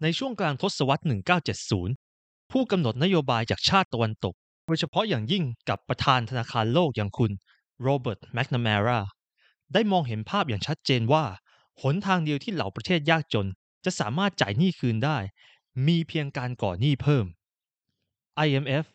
[0.01, 1.03] ในช่วงกลางทศวรรษ
[1.77, 7.31] 1970 ผู้กำหนดนโยบายจากชาติตะวันตก โดยเฉพาะอย่างยิ่งกับประธานธนาคารโลกอย่างคุณ
[7.81, 8.99] โรเบิร์ตแมคนามารา
[9.73, 11.25] ได้มองเห็นภาพอย่างชัดเจนว่า
[11.81, 13.47] หนทางเดียวที่เหล่าประเทศยากจน
[13.85, 15.17] จะสามารถจ่ายหนี้คืนได้
[15.87, 17.25] มีเพียงการก่อหนี้เพิ่ม
[18.45, 18.85] IMF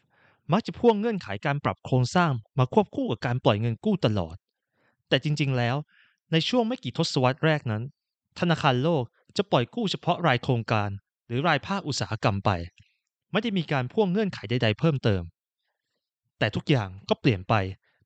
[0.52, 4.36] มักจะพ่วงเงื่อนไขการปรับโครงสร้างมาควบคู่กับการปล่อยเงินกู้ตลอด
[5.08, 5.76] แต่จริงๆ แล้ว
[6.32, 7.82] ในช่วงไม่กี่ทศวรรษแรกนั้น
[8.38, 9.02] ธนาคารโลก
[9.36, 10.90] จะปล่อยกู้เฉพาะรายโครงการ
[11.26, 12.50] หรือรายภาคอุตสาหกรรมไป
[13.32, 15.22] ไม่ได้มีการพ่วงเงื่อนไขใด ๆ เพิ่มเติม
[16.38, 17.54] แต่ทุกอย่างก็เปลี่ยนไป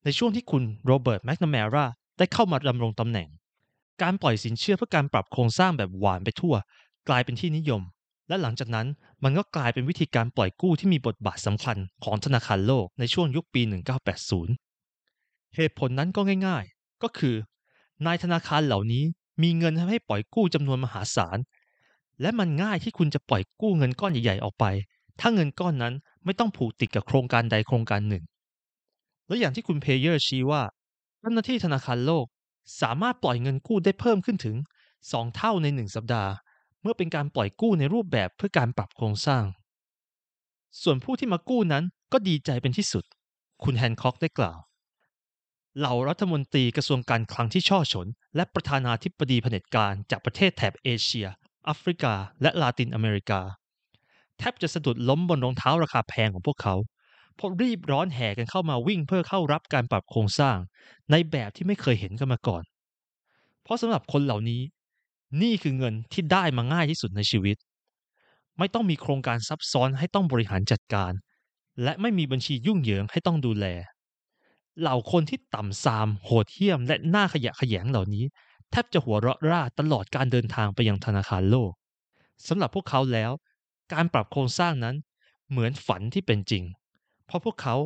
[0.04, 1.86] ในช่วงที่คุณโรเบิร์ตแมคนาแมรา
[2.18, 3.28] ได้เข้ามาดำรงตำแหน่ง
[4.02, 6.54] การปล่อยสินเชื่อเพื่อการปรับโครงสร้างแบบหวานไปทั่ว
[7.08, 7.82] กลายเป็นที่นิยม
[8.28, 8.86] และหลังจากนั้น
[9.24, 13.62] มันก็กลายเป็นวิธีการปล่อยกู้ที่มีบทบาทสำคัญของธนาคารโลกในช่วงยุคปี
[14.78, 17.34] 1980 เหตุผลนั้นก็ง่าย ๆ ก็คือ
[18.06, 19.04] นายธนาคารเหล่านี้
[19.42, 21.38] มีเงินให้ปล่อยกู้จำนวนมหาศาล
[22.20, 24.64] และมันง่ายที่คุณจะปล่อยกู้เงินก้อนใหญ่ๆออกไป
[25.20, 28.24] ถ้าเงินก้อนนั้นไม่ต้องผูกติดกับโครงการใดโครงการหนึ่ง
[29.26, 30.62] และอย่างที่คุณเพเยอร์ชี้ว่า
[31.18, 32.26] เจ้าหน้าที่ธนาคารโลก
[32.82, 34.56] สามารถปล่อยเงินกู้ได้เพิ่มขึ้นถึง
[35.00, 36.30] 2 เท่าใน 1 สัปดาห์
[36.82, 39.44] เมื่อเป็นการปล่อยกู้ในรูปแบบเพื่อการปรับโครงสร้าง
[40.82, 43.04] ส่วนผู้ที่มากู้นั้นก็ดีใจเป็นที่สุด
[43.64, 44.58] คุณแฮนค็อกได้กล่าว
[45.78, 51.26] เหล่ารัฐมนตรีกระทรวงการคลังที่ฉ้อฉล และประธานาธิบดีเผด็จการจากประเทศแถบเอเชีย
[51.64, 53.40] แอฟริกา และลาตินอเมริกา
[54.38, 56.74] แทบจะสะดุดล้มบนรองเท้าราคาแพงของพวกเขา
[57.36, 60.56] เพราะรีบร้อนแห่กันเข้ามาวิ่งเพื่อเข้ารับการปรับโครงสร้าง
[61.10, 62.62] ในแบบที่ไม่เคยเห็นกันมาก่อน
[63.62, 64.60] เพราะสำหรับคนเหล่านี้
[65.42, 67.56] นี่คือเงินที่ได้มาง่ายที่สุดในชีวิต
[68.58, 71.12] ไม่ต้องมีโครงการซับซ้อนให้ต้องบริหารจัดการ
[71.82, 73.66] และไม่มีบัญชียุ่งเหยิงให้ต้องดูแล
[74.80, 78.24] เหล่าคนที่ต่ำซาม โหดเหี้ยม และหน้าขยะขยงเหล่านี้
[78.70, 81.72] แทบจะหัวเราะร่าตลอดการเดินทางไปยังธนาคารโลก
[82.46, 83.32] สำหรับพวกเขาแล้ว
[83.92, 84.96] การปรับโครงสร้างนั้น
[85.50, 86.64] เหมือนฝันที่เป็นจริง
[87.26, 87.76] เพราะพวกเขา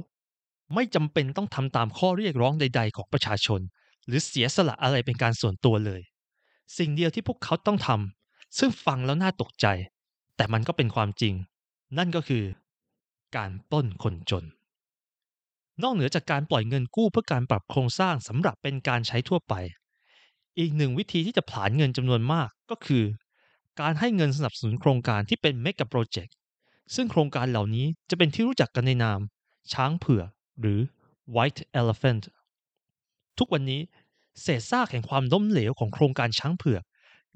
[0.75, 3.61] ไม่จำเป็นต้องทำตามข้อเรียกร้องใด ๆ ของประชาชน
[4.07, 6.03] หรือเสียสละอะไรเป็นการส่วนตัวเลย
[6.79, 9.67] สิ่งเดียวที่พวกเขาต้องทำซึ่งฟังแล้วน่าตกใจ
[10.37, 11.35] แต่มันก็เป็นความจริง
[11.99, 12.45] นั่นก็คือ
[13.37, 14.45] การปล้นคนจน
[15.83, 19.55] นอกเหนือจากการปล่อยเงินกู้เพื่อการปรับโครงสร้างสำหรับเป็นการใช้ทั่วไป
[20.59, 23.05] อีกหนึ่งวิธีที่จะผลาญเงินจำนวนมากก็คือ
[23.81, 26.35] การให้เงินสนับสนุนโครงการที่เป็นเมกะโปรเจกต์
[26.95, 29.21] ซึ่งโครงการเหล่านี้จะเป็นที่รู้จักกันในนาม
[29.73, 30.29] ช้างเผือก
[30.61, 30.81] หรือ
[31.35, 32.25] White Elephant
[33.39, 33.81] ทุกวันนี้
[34.41, 36.83] เศษซากแห่งความล้มเหลวของโครงการช้างเผือก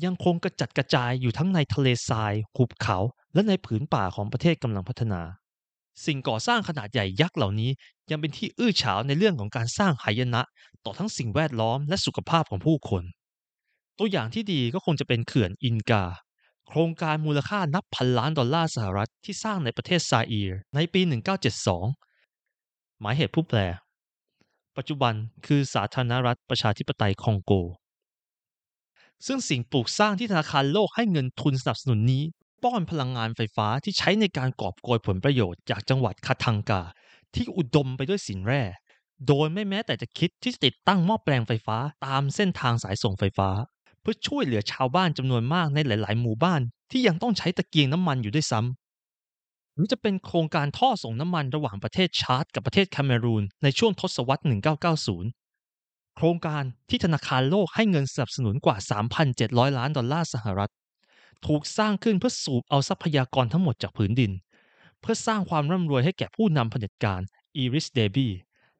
[0.04, 2.98] ยังคงกระจัดกระจายอยู่ทั้งในทะเลทราย หุบเขา
[3.34, 5.22] และในผืนป่าของประเทศกำลังพัฒนา
[6.04, 7.70] สิ่งก่อสร้างขนาดใหญ่ยักษ์เหล่านี้
[8.10, 10.42] ยังเป็นที่อื้อฉาวในเรื่องของการสร้างหายนะ
[10.84, 13.02] ต่อทั้งสิ่งแวดล้อมและสุขภาพของผู้คน
[13.98, 16.04] ตัวอย่างที่ดีก็คงจะเป็นเขื่อนอินกา
[16.68, 21.00] โครงการมูลค่านับพันล้านดอลลาร์สหรัฐที่สร้างในประเทศซาอีร์ในปี
[22.20, 23.58] 1972 หมายเหตุผู้แปล
[24.76, 25.14] ปัจจุบัน
[25.46, 27.52] คือสาธารณรัฐประชาธิปไตยคองโก
[29.26, 32.22] ซึ่งสิ่งปลูกสร้างที่ธนาคารโลกให้เงินทุนสนับสนุนนี้
[32.62, 36.82] ป้อนพลังงานไฟฟ้าที่ใช้ในการกอบโกยผลประโยชน์จากจังหวัดคาทังกา
[37.34, 38.62] ที่อุดมไปด้วยสินแร่
[39.26, 43.50] โดยไม่แม้แต่จะคิดที่จะติดตั้งหม้อแปลงไฟฟ้าตามเส้นทางสายส่งไฟฟ้า
[44.00, 46.60] เพื่อช่วยเหลือชาวบ้านจำนวนมากในหลาย ๆ หมู่บ้าน
[46.90, 48.85] ที่ยังต้องใช้ตะเกียงน้ำมันอยู่ด้วยซ้ำ
[49.76, 54.42] หรือจะเป็นโครงการท่อส่งน้ำมันระหว่างประเทศชาร์ตกับประเทศแคเมรูนในช่วงทศวรรษ
[55.24, 58.76] 1990 โครงการที่ธนาคารโลกให้เงินสนับสนุนกว่า
[59.26, 60.72] 3,700 ล้านดอลลาร์สหรัฐ
[61.46, 64.32] ถูกสร้างขึ้นเพื่อสูบเอาทรัพยากรทั้งหมดจากผืนดิน
[65.00, 67.20] เพื่อสร้างความร่ำรวยให้แก่ผู้นำเผด็จการ
[67.56, 68.28] อีริสเดบี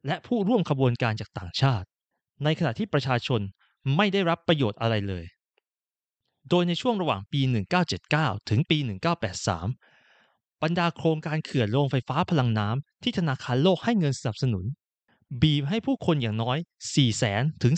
[0.06, 1.87] และผู้ร่วมขบวนการจากต่างชาติ
[2.44, 3.40] ในขณะที่ประชาชน
[3.96, 5.24] ไม่ได้รับประโยชน์อะไรเลย
[6.50, 7.40] โดยในช่วงระหว่างปี
[7.94, 8.78] 1979 ถึงปี
[9.37, 9.86] 1983
[10.62, 14.64] บรรดาโครงการเขื่อนโรงไฟฟ้าพลังน้ำที่ธนาคารโลกให้เงินสนับสนุน
[15.42, 16.59] บีบให้ผู้คนอย่างน้อย
[17.11, 17.75] 400,000 ถึง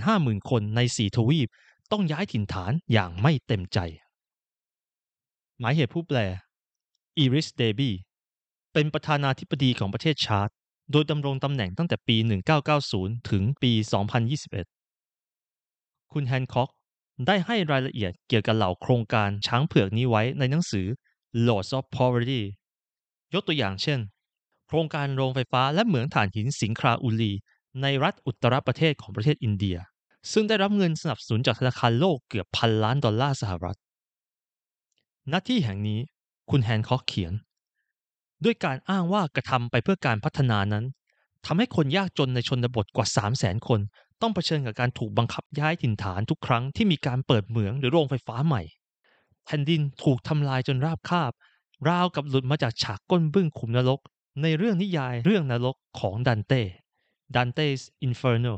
[0.00, 1.48] 450,000 คนใน 4 ทวีป
[1.92, 3.78] ต้องย้ายถิ่นฐานอย่างไม่เต็มใจ
[5.60, 6.18] หมายเหตุผู้แปล
[7.18, 7.90] อีดริส เดบี
[8.72, 10.48] เป็นประธานาธิบดีของประเทศชาร์ต
[10.92, 12.16] โดยดำรงตำแหน่งตั้งแต่ปี
[12.72, 13.72] 1990 ถึงปี
[15.32, 16.70] 2021 คุณแฮนค็อก
[17.26, 20.86] ได้ให้รายละเอียดเกี่ยวกับเหล่าโครงการช้างเผือกนี้ไว้ในหนังสือ
[21.46, 22.42] Lords of Poverty
[23.34, 24.00] ยกตัวอย่างเช่น
[24.66, 27.32] โครงการโรงไฟฟ้าและเหมืองถ่านหินสิงคราอุลี
[27.82, 29.76] ในรัฐอุตรประเทศของประเทศอินเดีย
[30.32, 33.78] ซึ่งได้รับเงินสนับสนุนจากธนาคารโลกเกือบพันล้านดอลลาร์สหรัฐ
[35.32, 36.00] ณ ที่แห่งนี้
[36.50, 37.32] คุณแฮนค็อกเขียน
[38.44, 40.84] ด้วยการอ้างว่ากระทำไปเพื่อการพัฒนานั้น
[41.46, 43.80] ทำให้คนยากจนในชนบทกว่า 3 0 0 0 0 0 คน
[44.20, 48.62] ต้องเผชิญกับการถูกบังคับย้ายถิ่นฐานทุกครั้งที่มีการเปิดเหมืองหรือโรงไฟฟ้าใหม่
[49.44, 51.32] แผ่นดินถูกทำลายจนราบคาบ
[51.88, 54.00] ราวกับหลุดมาจากฉากก้นบึ้งขุมนรก
[54.42, 56.62] ในเรื่องนิยายเรื่องนรกของดันเต้
[57.34, 58.56] Dante's Inferno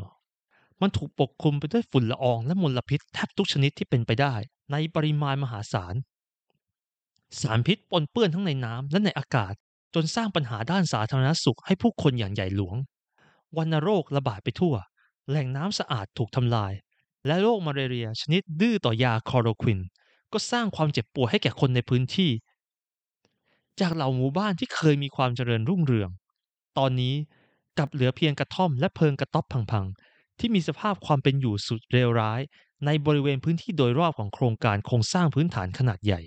[0.80, 4.34] มันถูกปกคลุมไปด้วยฝุ่นละอองและมลพิษแทบทุกชนิดที่เป็นไปได้
[4.72, 5.94] ในปริมาณมหาศาล
[7.40, 9.54] สารพิษปนเปื้อนทั้งในน้ำและในอากาศ
[9.94, 12.76] จนสร้างปัญหาด้านสาธารณสุขให้ผู้คนอย่างใหญ่หลวง
[13.56, 14.74] วัณโรคระบาดไปทั่ว
[15.28, 16.72] แหล่งน้ำสะอาดถูกทำลาย
[17.26, 19.80] และโรคมาเรียชนิดดื้อต่อยาคอโรควิน
[20.34, 22.30] ก็สร้างความเจ็บปวดให้แก่คนในพื้นที่
[23.80, 26.10] จากเหล่าหมู่บ้านที่เคยมีความเจริญรุ่งเรือง
[26.78, 27.14] ตอนนี้
[27.78, 32.40] กลับเหลือเพียงกระท่อมและเพิงกระต๊อบพังๆ ที่มีสภาพความเป็นอยู่สุดเลวร้าย
[32.86, 36.20] ในบริเวณพื้นที่โดยรอบของโครงการโครงสร้างพื้นฐานขนาดใหญ่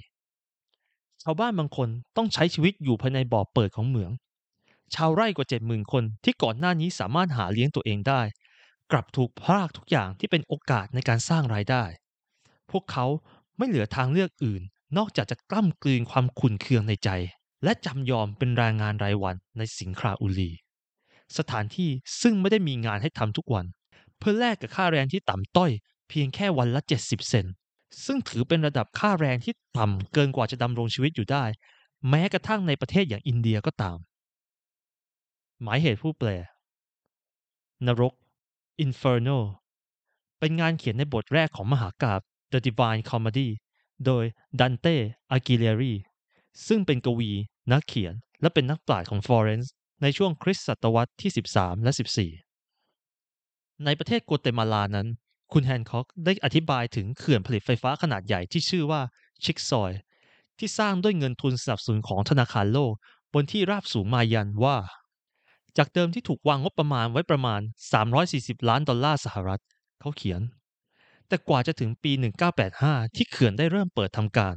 [1.23, 4.11] ชาวบ้านบางคนต้องใช้ชีวิตอยู่ภายในบ่อเปิดของเหมือง
[4.95, 8.21] ชาวไร่กว่าเจ็ดหมื่นคนที่ก่อนหน้านี้สามารถหาเลี้ยงตัวเองได้
[8.91, 11.83] กลับถูกพรากทุกอย่างที่เป็นโอกาสในการสร้างรายได้
[12.71, 13.05] พวกเขา
[13.57, 14.61] ไม่เหลือทางเลือกอื่น
[14.97, 17.09] นอกจากจะกล้ำกลืนความขุ่นเคืองในใจ
[17.63, 20.51] และจำยอมเป็นแรงงานรายวันในสิงคราอุลี
[21.37, 21.89] สถานที่
[22.21, 23.65] ซึ่งไม่ได้มีงานให้ทำทุกวัน
[24.17, 25.71] เพื่อแลกกับค่าแรงที่ต่ำต้อย
[26.09, 27.45] เพียงแค่วันละ 70 เซน
[28.05, 31.45] ซึ่งถือเป็นระดับค่าแรงที่ต่ำเกินกว่าจะดำรงชีวิตอยู่ได้
[32.09, 33.97] แม้กระทั่งในประเทศอย่างอินเดียก็ตาม
[35.61, 36.29] หมายเหตุผู้แปล
[37.85, 38.13] นรก
[38.85, 39.37] Inferno
[40.39, 43.49] เป็นงานเขียนในบทแรกของมหากาบ The Divine Comedy
[44.05, 44.23] โดย
[44.59, 44.95] ดันเต้
[45.31, 45.93] อากิเลรี
[46.67, 47.31] ซึ่งเป็นกวี
[47.71, 51.91] นักเขียน และเป็นนักปราชญ์ของฟลอเรนซ์ในช่วงคริสต์ศตวรรษที่ 13 และ
[52.87, 55.07] 14 ในประเทศกัวเตมาลานั้น
[55.53, 59.01] คุณแฮนค็อกได้อธิบายถึงเขื่อนผลิตไฟฟ้าขนาดใหญ่ที่ชื่อว่า
[59.43, 59.91] ชิกซอย
[60.59, 62.93] ที่สร้างด้วยเงินทุนสนับสนุนของธนาคารโลก
[63.33, 64.77] บนที่ราบสูงมายันว่า
[65.77, 67.61] จากเดิมที่ถูกวางงบประมาณไว้ประมาณ
[68.15, 69.61] 340 ล้านดอลลาร์สหรัฐ
[69.99, 70.41] เขาเขียน
[71.27, 72.11] แต่กว่าจะถึงปี
[72.63, 74.55] 1985 ที่เขื่อนได้เริ่มเปิดทำการ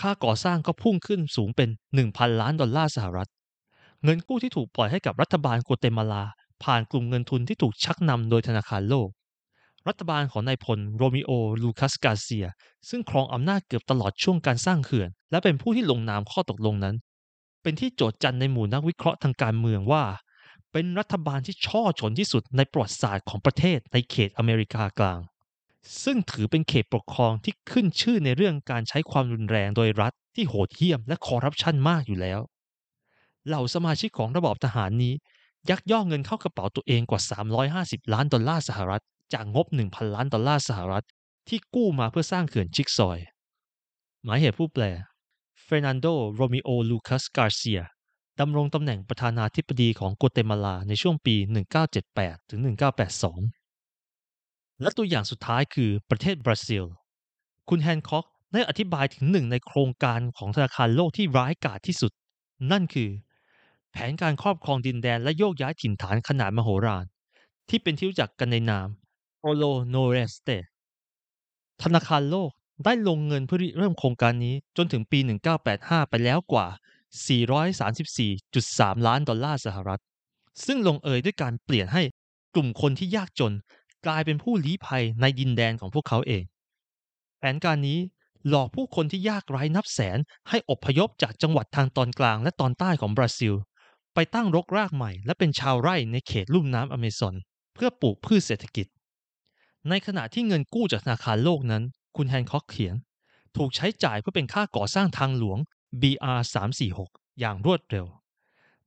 [0.00, 1.68] ค่าก่อสร้างก็พุ่งขึ้นสูงเป็น
[2.04, 3.30] 1,000 ล้านดอลลาร์สหรัฐ
[4.04, 6.24] เงินกู้ที่ถูกปล่อยให้กับรัฐบาลกัวเตมาลา
[6.64, 9.08] ผ่านกลุ่มเงินทุนที่ถูกชักนำโดยธนาคารโลก
[9.88, 11.30] รัฐบาลของนายพลโรมิโอ
[11.62, 12.46] ลูคัสการ์เซีย
[12.88, 16.96] ซึ่งครองอำนาจเกือบตลอดช่วงการสร้างเขื่อน และเป็นผู้ที่ลงนามข้อตกลงนั้น
[17.62, 20.04] เป็นที่โจทย์จันในหมู่นักวิเคราะห์ทางการเมืองว่า
[20.72, 25.20] เป็นรัฐบาลที่ฉ้อฉลที่สุดในประวัติศาสตร์ของประเทศในเขตอเมริกากลาง
[26.02, 32.40] ซึ่งถือเป็นเขตปกครองที่ขึ้นชื่อในเรื่องการใช้ความรุนแรงโดยรัฐที่โหดเหี้ยมและคอร์รัปชันมากอยู่แล้ว
[33.46, 35.14] เหล่าสมาชิกของระบอบทหารนี้
[35.70, 37.20] ยักยอกเงินเข้ากระเป๋าตัวเองกว่า
[37.66, 41.04] 350 ล้านดอลลาร์สหรัฐ จากงบ 1,000 ล้านดอลลาร์สหรัฐ
[41.48, 43.18] ที่กู้มาเพื่อสร้างเขื่อนชิกซอย
[44.24, 44.84] หมายเหตุผู้แปล
[45.62, 47.82] เฟรนันโด โรมิโอ ลูคัส กาเซีย
[48.40, 51.34] ดำรงตำแหน่งประธานาธิบดีของกัวเตมาลาในช่วงปี
[51.92, 53.63] 1978 ถึง 1982
[54.80, 56.84] และตัวอย่างสุดท้ายคือประเทศบราซิล
[57.68, 62.12] คุณแฮนค็อกได้อธิบายถึงหนึ่งในโครงการของธนาคารโลกที่ร้ายกาจที่สุด
[62.70, 63.10] นั่นคือ
[63.92, 67.04] แผนการครอบครองดินแดนและโยกย้ายถิ่นฐานขนาดมโหฬาร
[67.68, 68.88] ที่เป็นที่รู้จักกันในนาม
[69.40, 70.48] โอโลโนเรสเต
[71.82, 72.50] ธนาคารโลก
[72.84, 75.18] ได้ลงเงินเพื่อริเริ่มโครงการนี้จนถึงปี
[75.64, 76.66] 1985 ไปแล้วกว่า
[77.86, 80.00] 434.3 ล้านดอลลาร์สหรัฐ
[80.66, 82.02] ซึ่งลงเอยด้วยการเปลี่ยนให้
[82.54, 83.52] กลุ่มคนที่ยากจน
[84.06, 86.44] กลายเป็นผู้ลี้ภัยในดินแดนของพวกเขาเอง
[87.38, 87.98] แผนการนี้
[88.48, 93.54] หลอกผู้คนที่ยากไร้นับแสนให้อพยพจากจังหวัดทางตอนกลางและตอนใต้ของบราซิล
[94.14, 97.34] ไปตั้งรกรากใหม่ และเป็นชาวไร่ในเขตลุ่มน้ำอเมซอน
[97.74, 98.86] เพื่อปลูกพืชเศรษฐกิจ
[99.88, 101.82] ในขณะที่เงินกู้จากธนาคารโลกนั้น
[102.16, 102.94] คุณแฮนค็อกเขียน
[103.56, 105.58] ถูกใช้จ่ายเพื่อเป็นค่าก่อสร้างทางหลวง
[106.00, 106.40] BR
[106.90, 108.06] 346อย่างรวดเร็ว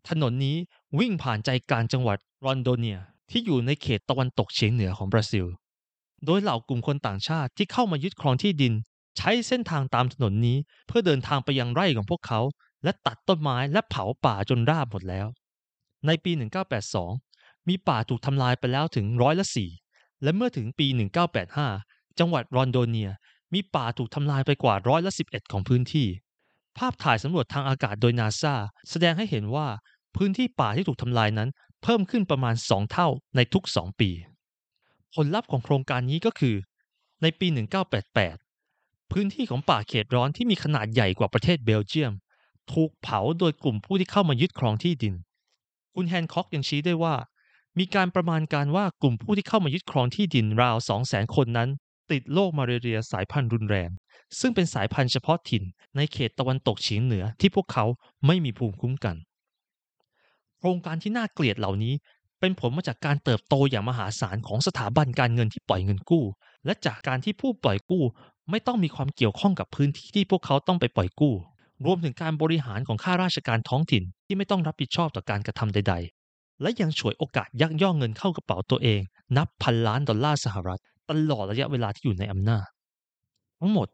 [0.09, 0.57] ถนนนี้
[0.99, 2.99] วิ่งผ่านใจกลางจังหวัดรอนโดเนีย
[3.29, 5.45] ที่อยู่ในเขตตะวันตกเฉียงเหนือของบราซิล
[6.25, 8.73] โดยเหล่ากลุ่มคนต่างชาติที่เข้ามายึดครองที่ดิน
[9.17, 10.57] ใช้เส้นทางตามถนนนี้
[10.87, 12.41] เพื่อเดินทางไปยังไร่ของพวกเขา
[12.83, 15.27] และตัดต้นไม้และเผาป่าจนราบหมดแล้ว
[16.05, 16.31] ในปี
[16.99, 19.69] 1982 มีป่าถูกทำลายไปแล้วถึงร้อยละสี่
[20.23, 20.87] และเมื่อถึงปี
[21.53, 23.09] 1985 จังหวัดรอนโดเนีย
[23.53, 26.07] มีป่าถูกทำลายไปกว่าร้อยละ11 ของพื้นที่
[26.77, 28.53] ภาพถ่ายสำรวจทางอากาศโดยนาซา
[28.89, 29.67] แสดงให้เห็นว่า
[30.15, 31.49] พื้นที่ป่าที่ถูกทำลายนั้น
[31.89, 34.09] เพิ่มขึ้นประมาณ 2 เท่าในทุก 2 ปี
[35.15, 36.55] ผลลัพธ์ของโครงการนี้ก็คือ
[37.21, 37.47] ในปี
[38.29, 42.13] 1988 พื้นที่ของป่าเขตร้อนที่มีขนาดใหญ่กว่าประเทศเบลเยียม
[42.73, 45.15] ถูกเผาโดยกลุ่มผู้ที่เข้ามายึดครองที่ดิน
[45.95, 47.15] คุณแฮนค็อกยังชี้ได้ว่า
[47.79, 51.69] มีการประมาณการว่ากลุ่มผู้ที่เข้ามายึดครองที่ดินราว 200,000 คนนั้น
[52.11, 53.89] ติดโรคมาเรียสายพันธุ์รุนแรง
[54.39, 55.63] ซึ่งเป็นสายพันธุ์เฉพาะถิ่น
[55.95, 57.85] ในเขตตะวันตกเฉียงเหนือที่พวกเขา
[58.25, 59.17] ไม่มีภูมิคุ้มกัน
[60.59, 61.93] โครงการที่น่าเกลียดเหล่านี้
[62.39, 66.23] เป็นผลมาจากการเติบโตอย่างมหาศาลของสถาบันการเงินที่ปล่อยเงินกู้
[66.65, 68.03] และจากการที่ผู้ปล่อยกู้
[68.49, 71.33] ไม่ต้องมีความเกี่ยวข้องกับพื้นที่ที่พวกเขาต้องไปปล่อยกู้
[71.85, 75.95] รวมถึงการบริหารของข้าราชการท้องถิ่นที่ไม่ต้องรับผิดชอบต่อการกระทำใด
[76.27, 79.01] ๆ และยังฉวยโอกาสยักย่อกเงินเข้ากระเป๋าตัวเอง
[79.37, 82.67] นับพันล้านดอลลาร์สหรัฐ ตลอดระยะเวลาที่อยู่ในอำนาจ
[83.59, 83.87] ทั้งหมด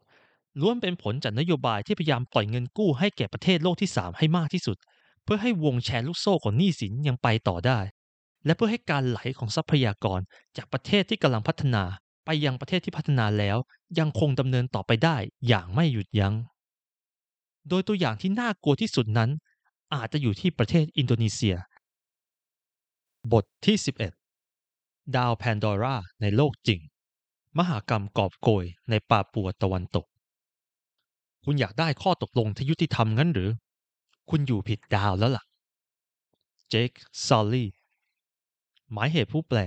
[0.60, 4.76] ล้วนเป็นผลจากนโยบายที่พยายามปล่อยเงินกู้ให้แก่ประเทศโลกที่ 3 ให้มากที่สุด
[5.24, 7.78] เพื่อให้วงแชร์ลูกโซ่ของหนี้สินยังไปต่อได้
[8.44, 10.20] และเพื่อให้การไหลของทรัพยากร
[10.56, 11.84] จากประเทศที่กำลังพัฒนา
[12.24, 13.56] ไปยังประเทศที่พัฒนาแล้ว
[13.98, 15.16] ยังคงดำเนินต่อไปได้
[15.48, 16.34] อย่างไม่หยุดยั้ง
[17.68, 19.30] โดยตัวอย่างที่น่ากลัวที่สุดนั้น
[19.94, 21.56] อาจจะอยู่ที่ประเทศอินโดนีเซีย
[23.32, 23.76] บทที่
[24.46, 26.80] 11 ดาวแพนดอร่าในโลกจริง
[27.58, 30.06] มหากรรมกอบโกยในปาปัวตะวันตก
[31.44, 33.50] คุณอยากได้ข้อตกลงที่ยุติธรรมงั้นหรือ
[34.30, 35.44] คุณอยู่ผิดดาวแล้วล่ะ
[36.68, 36.90] เจค
[37.26, 37.70] ซัลลี่
[38.92, 39.58] หมายเหตุผู้แปล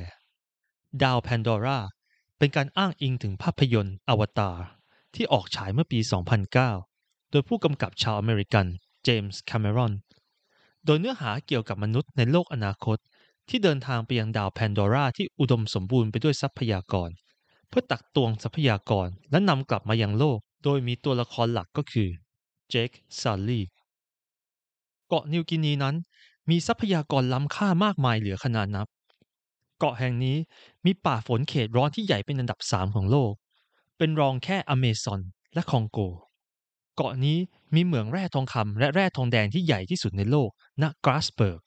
[1.03, 1.80] ดาวแพนดอร่า
[2.38, 4.58] เป็นการอ้างอิงถึงภาพยนตร์อวตาร
[5.16, 5.99] ที่ออกฉายเมื่อปี
[6.66, 8.66] 2009 โดยผู้กำกับชาวอเมริกัน
[9.03, 9.93] เจมส์แคเมรอน
[10.86, 12.97] โดยเนื้อหาเกี่ยวกับมนุษย์ในโลกอนาคต
[13.49, 17.10] ที่เดินทางไปยังดาวแพนดอร่าที่อุดมสมบูรณ์ไปด้วยทรัพยากร
[17.70, 22.10] เพื่อตักตวงทรัพยากรและนำกลับมายังโลก โดยมีตัวละครหลักก็คือ
[22.70, 22.89] เจค
[23.22, 23.64] ซัลลี่
[25.08, 25.95] เกาะนิวกินีนั้น
[26.49, 28.88] มีทรัพยากรล้ำค่ามากมายเหลือขนาดนับ
[29.80, 30.38] เกาะแห่งนี้
[30.86, 33.34] มีป่าฝนเขตร้อนที่ใหญ่เป็นอันดับสามของโลก
[33.97, 35.22] เป็นรองแค่อเมซอน
[35.53, 35.99] และคองโก
[36.95, 37.38] เกาะนี้
[37.76, 40.49] มีเหมืองแร่ทองคำและแร่ทองแดงที่ใหญ่ที่สุดในโลก
[40.82, 41.62] ณ กราสเบิร์ก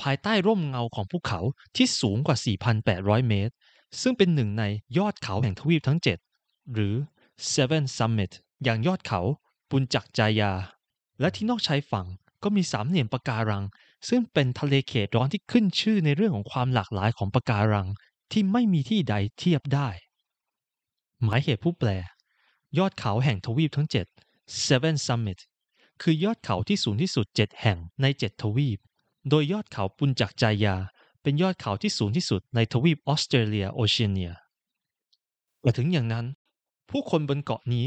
[0.00, 1.40] ภายใต้ร่มเงาของภูเขา
[1.76, 2.36] ที่สูงกว่า
[2.82, 3.54] 4,800 เมตร
[4.00, 4.64] ซึ่งเป็นหนึ่งใน
[4.98, 5.98] ยอดเขาแห่งทวีปทั้ง
[6.34, 6.94] 7 หรือ
[7.52, 8.32] Seven Summit
[8.64, 9.20] อย่างยอดเขา
[9.70, 10.52] ปุญจักจายา
[11.20, 12.06] และที่นอกชายฝั่ง
[12.42, 13.64] ก็มีสามเหลี่ยมปะการัง
[14.08, 17.88] ซึ่งเป็นทะเลเขตร้อนที่ขึ้นชื่อในเรื่องของความหลากหลายของปะการัง
[18.32, 19.88] ที่ไม่มีที่ใดเทียบได้
[21.22, 21.90] หมายเหตุผู้แปล
[22.78, 23.88] ยอดเขาแห่งทวีปทั้ง
[24.24, 25.38] 7 Seven Summit
[26.02, 28.78] คือยอดเขาที่สูงที่สุด 7 แห่งใน 7 ทวีป
[29.28, 30.76] โดยยอดเขาปุญจักจายา
[31.22, 34.32] เป็นยอดเขาที่สูงที่สุดในทวีปออสเตรเลียโอเชียเนีย
[35.60, 36.26] แต่ถึงอย่างนั้น
[36.90, 37.86] ผู้คนบนเกาะนี้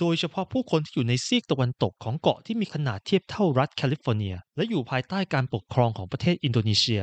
[0.00, 7.02] โดยเฉพาะผู้คนที่อยู่ในซีกตะวันตกของเกาะที่มีขนาดเทียบเท่ารัฐแคลิฟอร์เนีย และอยู่ภายใต้การปกครองของประเทศอินโดนีเซีย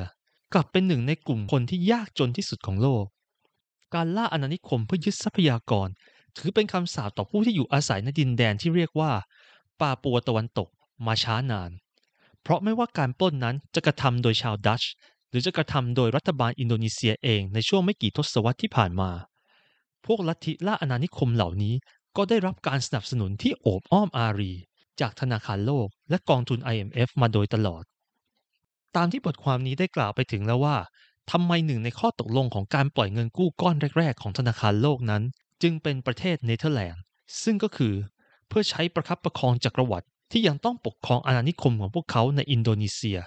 [0.53, 3.05] กลับเป็นหนึ่งในกลุ่มคนที่ยากจนที่สุดของโลก
[3.95, 5.87] การล่าอาณานิคมเพื่อยึดทรัพยากร
[6.37, 9.11] ถือเป็นคำสาปต่อผู้ที่อยู่อาศัยในดินแดนที่เรียกว่า
[9.81, 10.67] ปาปัวตะวันตก
[11.05, 11.71] มาช้านาน
[12.41, 14.83] เพราะไม่ว่าการปล้นนั้นจะกระทำโดยชาวดัตช์
[15.29, 19.11] หรือจะกระทำโดยรัฐบาลอินโดนีเซียเองในช่วงไม่กี่ทศวรรษที่ผ่านมา
[20.05, 21.73] พวกลัทธิล่าอาณานิคมเหล่านี้
[22.17, 24.53] ก็ได้รับการสนับสนุนที่โอบอ้อมอารี
[25.01, 27.83] จากธนาคารโลกและกองทุน IMF มาโดยตลอด
[28.95, 30.77] ตามที่บทความนี้ได้กล่าวไปถึงแล้วว่า
[31.31, 35.23] ทำไมหนึ่งในข้อตกลงของการปล่อยเงินกู้ก้อนแรก ๆ ของธนาคารโลกนั้น
[35.61, 37.01] จึงเป็นประเทศเนเธอร์แลนด์
[37.43, 37.93] ซึ่งก็คือ
[38.47, 43.19] เพื่อใช้ประคับประคองจักรวรรดิที่ยังต้องปกครองอาณานิคมของพวกเขาในอินโดนีเซีย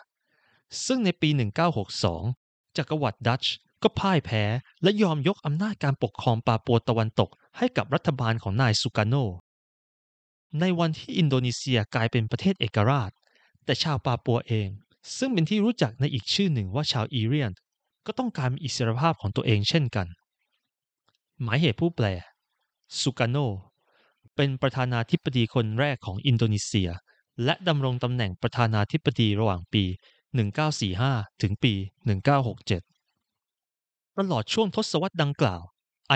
[0.87, 1.29] ซึ่งในปี
[2.03, 4.43] 1962 จักรวรรดิดัตช์ ก็พ่ายแพ้
[4.83, 9.15] และยอมยกอำนาจการปกครองปาปัวตะวันตกให้กับรัฐบาลของนายสุกาโน
[10.61, 13.11] ในวันที่อินโดนีเซียกลายเป็นประเทศเอกราช
[13.65, 14.69] แต่ชาวปาปัวเอง
[15.19, 17.53] ซึ่งเป็นที่รู้จักในอีกชื่อหนึ่งว่าชาวอีเรียน
[18.07, 20.07] ก็ต้องการมีอิสรภาพของตัวเองเช่นกัน
[21.43, 22.07] หมายเหตุผู้แปล
[23.01, 23.37] สุกาโน
[24.37, 26.91] เป็นประธานาธิบดีคนแรกของอินโดนีเซีย
[27.45, 29.85] และดำรงตำแหน่งประธานาธิบดีระหว่างปี
[30.63, 31.75] 1945 ถึงปี
[32.57, 33.00] 1967
[34.19, 35.63] ตลอดช่วงทศวรรษดังกล่าว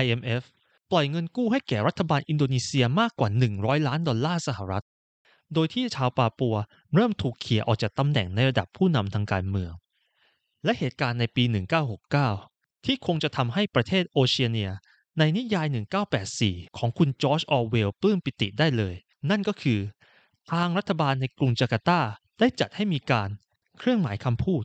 [0.02, 0.42] IMF
[0.90, 3.28] ปล่อยเงินกู้ให้แก่รัฐบาลอินโดนีเซียมากกว่า
[3.58, 4.84] 100 ล้านดอลลาร์สหรัฐ
[5.54, 6.56] โดยที่ชาวปาปัว
[6.94, 9.72] เริ่มถูกเขี่ยออกจากตำแหน่งในระดับผู้นำทางการเมือง
[10.64, 11.44] และเหตุการณ์ในปี
[12.14, 14.70] 1969 ที่คงจะทำให้ประเทศโอเชียเนีย
[15.18, 15.66] ในนิยาย
[16.22, 18.94] 1984 ของคุณจอร์จออร์เวลล์ปลื้มปิติได้เลย
[19.30, 19.80] นั่นก็คือ
[20.52, 22.00] ทางรัฐบาลในกรุงจาการ์ตา
[22.40, 23.28] ได้จัดให้มีการ
[23.78, 24.64] เครื่องหมายคำพูด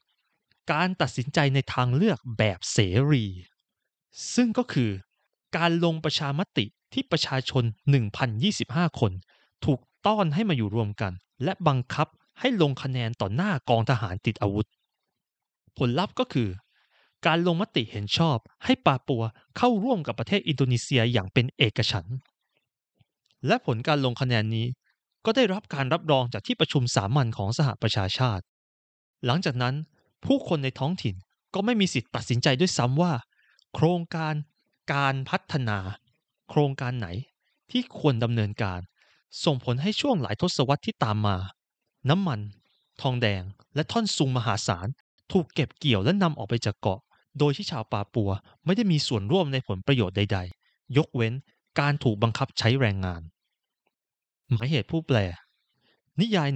[0.71, 2.77] การตัดสินใจในทางเลือกแบบเส
[3.11, 3.25] รี
[4.35, 4.91] ซึ่งก็คือ
[5.57, 7.63] การลงประชามติที่ประชาชน
[8.31, 9.11] 1,025 คน
[9.65, 11.13] ถูกต้อนให้มาอยู่รวมกัน
[11.43, 12.07] และบังคับ
[12.39, 14.67] ให้ลงคะแนนต่อหน้ากองทหารติดอาวุธ
[15.77, 16.49] ผลลัพธ์ก็คือ
[17.25, 19.23] การลงมติเห็นชอบให้ปาปัว
[19.57, 22.17] เข้าร่วมกับประเทศอินโดนีเซียอย่างเป็นเอกฉันท์
[23.47, 24.67] และผลการลงคะแนนนี้
[25.25, 28.43] ก็ได้รับการรับรองจากที่ประชุมสามัญของสหประชาชาติ
[29.25, 29.75] หลังจากนั้น
[30.25, 31.15] ผู้คนในท้องถิ่น
[31.53, 33.13] ก็ไม่มีสิทธิ์ตัดสินใจด้วยซ้ำว่า
[33.73, 34.33] โครงการ
[34.93, 35.77] การพัฒนา
[36.49, 37.07] โครงการไหน
[37.71, 38.79] ที่ควรดำเนินการ
[39.45, 41.37] ส่งผลให้ช่วงหลายทศวรรษที่ตามมา
[42.09, 42.39] น้ำมัน
[43.01, 43.43] ทองแดง
[43.75, 44.87] และท่อนซุงมหาศาล
[45.31, 46.99] ถูกเก็บเกี่ยวและนำออกไปจากเกาะ
[47.39, 48.31] โดยที่ชาวปาปัว
[48.65, 51.33] ไม่ได้มีส่วนร่วมในผลประโยชน์ใด ๆ ยกเว้น
[51.79, 53.21] การถูกบังคับใช้แรงงาน
[54.49, 55.17] หมายเหตุผู้แปล
[56.19, 56.49] นิยาย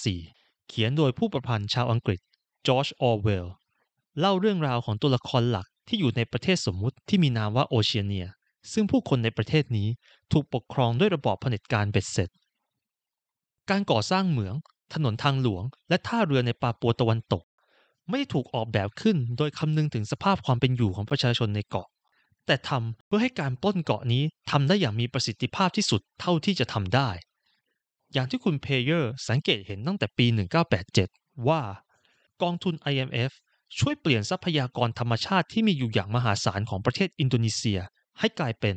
[0.00, 2.20] 1984 เขียนโดยผู้ประพันธ์ชาวอังกฤษ
[2.66, 3.46] จอร์จออร์เวล
[4.20, 8.26] เล่าเรื่องราวของตัวละครหลักที่อยู่ในประเทศสมมุติที่มีนามว่าโอเชียเนีย
[8.72, 9.88] ซึ่งผู้คนในประเทศนี้
[10.32, 12.30] ถูกปกครองด้วยระบอบเผด็จการเบ็ดเสร็จ
[13.70, 14.54] การก่อสร้างเหมือง
[14.94, 17.42] ถนนทางหลวง และท่าเรือในปาปัวตะวันตก
[18.08, 21.88] ไม่ได้ถูกออกแบบขึ้นโดยคำนึงถึงสภาพความเป็นอยู่ของประชาชนในเกาะ
[22.46, 27.08] แต่ทำเพื่อให้การปล้นเกาะนี้ทำได้อย่างมีประสิทธิภาพที่สุดเท่าที่จะทำได้
[28.12, 30.26] อย่างที่คุณเพเยอร์สังเกตเห็นตั้งแต่ปี
[30.86, 31.60] 1987 ว่า
[32.42, 33.32] กองทุน IMF
[33.78, 37.80] ช่วยเปลี่ยนทรัพยากรธรรมชาติที่มีอยู่อย่างมหาศาลของประเทศอินโดนีเซีย
[38.18, 38.76] ให้กลายเป็น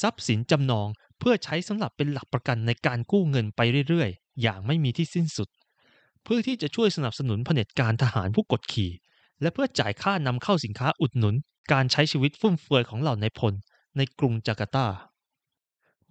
[0.00, 5.48] ทรัพย์สินจำนองเพื่อใช้สำหรับเป็นหลักประกันในการกู้เงินไปเรื่อยๆ อย่างไม่มีที่สิ้นสุด
[6.24, 8.90] เพื่อที่จะช่วยสนับสนุนเผด็จการทหารผู้กดขี่
[9.40, 11.34] และเพื่อจ่ายค่านำเข้าสินค้าอุดหนุน
[11.72, 13.54] การใช้ชีวิตฟุ่มเฟือยของเหล่านายพล
[13.96, 14.86] ในกรุงจาการ์ตา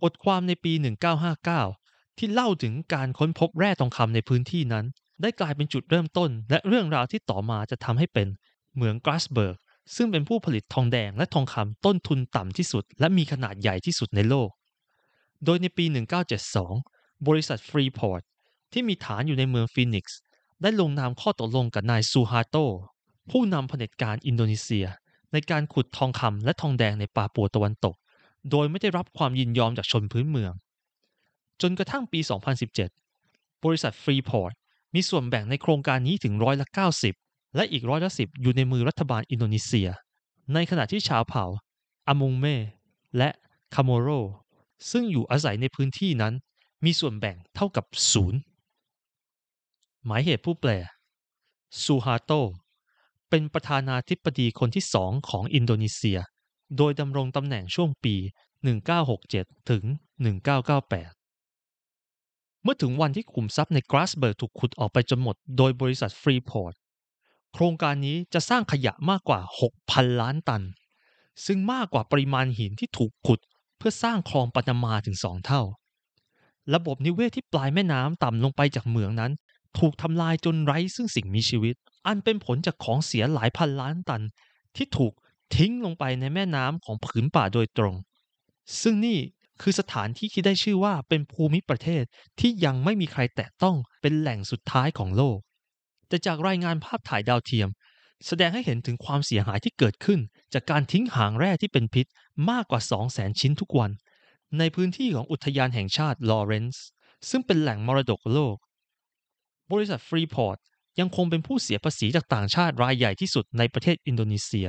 [0.02, 0.74] บทความในปี
[1.46, 4.86] 1959 ที่เล่าถึงการค้นพบแร่ทองคำในพื้นที่นั้น
[5.22, 8.28] ได้กลายเป็นจุดเริ่มต้น และเรื่องราวที่ต่อมาจะทำให้เป็น
[8.76, 9.58] เหมืองกราสเบิร์ก
[9.96, 14.50] ซึ่งเป็นผู้ผลิตทองแดงและทองคำต้นทุนต่ำที่สุด และมีขนาดใหญ่ที่สุดในโลก
[15.46, 15.86] โดยในปี
[16.56, 18.22] 1972 บริษัทฟรีพอร์ต
[18.74, 20.20] ที่มีฐานอยู่ในเมืองฟีนิกซ์
[20.62, 22.56] ได้ลงนามข้อตกลงกับนายซูฮาโต
[23.32, 24.88] ผู้นำเผด็จการอินโดนีเซีย
[25.32, 27.96] ในการขุดทองคำและทองแดงในปาปัวตะวันตก
[28.52, 30.54] โดยไม่ได้รับความยินยอมจากชนพื้นเมือง
[31.62, 32.20] จนกระทั่งปี
[32.92, 34.54] 2017 บริษัทฟรีพอร์ต
[34.94, 36.68] มีส่วนแบ่งในโครงการนี้ถึงร้อยละ
[37.12, 39.90] 90 และอีกร้อยละสิบอยู่ในมือรัฐบาลอินโดนีเซีย
[40.54, 41.46] ในขณะที่ชาวเผ่า
[42.08, 42.46] อามุงเม
[43.18, 43.30] และ
[43.76, 44.10] คาโมโร
[44.92, 46.34] ซึ่งอยู่อาศัยในพื้นที่นั้น
[46.86, 48.40] มีส่วนแบ่งเท่ากับศูนย์
[50.06, 50.72] หมายเหตุผู้แปล
[51.84, 52.32] ซูฮาโต
[53.30, 56.20] เป็นประธานาธิบดีคนที่สองของอินโดนีเซีย
[56.78, 58.16] โดยดำรงตำแหน่งช่วงปี
[58.94, 59.84] 1967 ถึง
[60.22, 61.25] 1998
[62.66, 66.74] เมื่อถึงวันที่ขุมทรัพย์ในกราสเบิร์กถูกขุดออกไปจนหมด โดยบริษัทฟรีพอร์ต
[67.54, 69.40] โครงการนี้จะสร้างขยะมากกว่า
[69.80, 70.64] 6,000 ล้านตัน
[71.46, 73.40] ซึ่งมากกว่าปริมาณหินที่ถูกขุด
[73.78, 75.62] เพื่อสร้างคลองปานามาถึงสองเท่า
[76.74, 79.32] ระบบนิเวศที่ปลายแม่น้ำต่ำลงไปจากเหมืองนั้น
[79.80, 81.76] ถูกทำลายจนไร้ซึ่งสิ่งมีชีวิต
[82.08, 84.22] อันเป็นผลจากของเสียหลายพันล้านตัน
[84.76, 85.14] ที่ถูก
[85.56, 87.96] ทิ้งลงไปในแม่น้ำของผืนป่าโดยตรง
[88.82, 89.18] ซึ่งนี่
[89.62, 92.04] คือสถานที่ที่ได้ชื่อว่าเป็นภูมิประเทศ
[92.40, 95.38] ที่ยังไม่มีใครแตะต้องเป็นแหล่งสุดท้ายของโลก
[96.08, 97.70] แต่จากรายงานภาพถ่ายดาวเทียม
[98.28, 100.20] แสดงให้เห็นถึงความเสียหายที่เกิดขึ้น
[100.54, 102.06] จากการทิ้งหางแร่ที่เป็นพิษ
[102.50, 103.92] มากกว่า 200,000 ชิ้นทุกวัน
[104.58, 106.86] ในพื้นที่ของอุทยานแห่งชาติลอเรนซ์
[107.30, 108.56] ซึ่งเป็นแหล่งมรดกโลก
[109.72, 110.58] บริษัทฟรีพอร์ต
[111.00, 114.68] ยังคงเป็นผู้เสียภาษีจากต่างชาติรายใหญ่ที่สุดในประเทศอินโดนีเซีย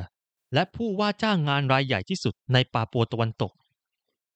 [0.54, 3.52] และผู้ว่าจ้างงานรายใหญ่ที่สุดในปาปัวตะวันตก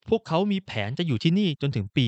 [0.08, 2.04] พวกเขามีแผนจะอยู่ที่นี่จนถึงปี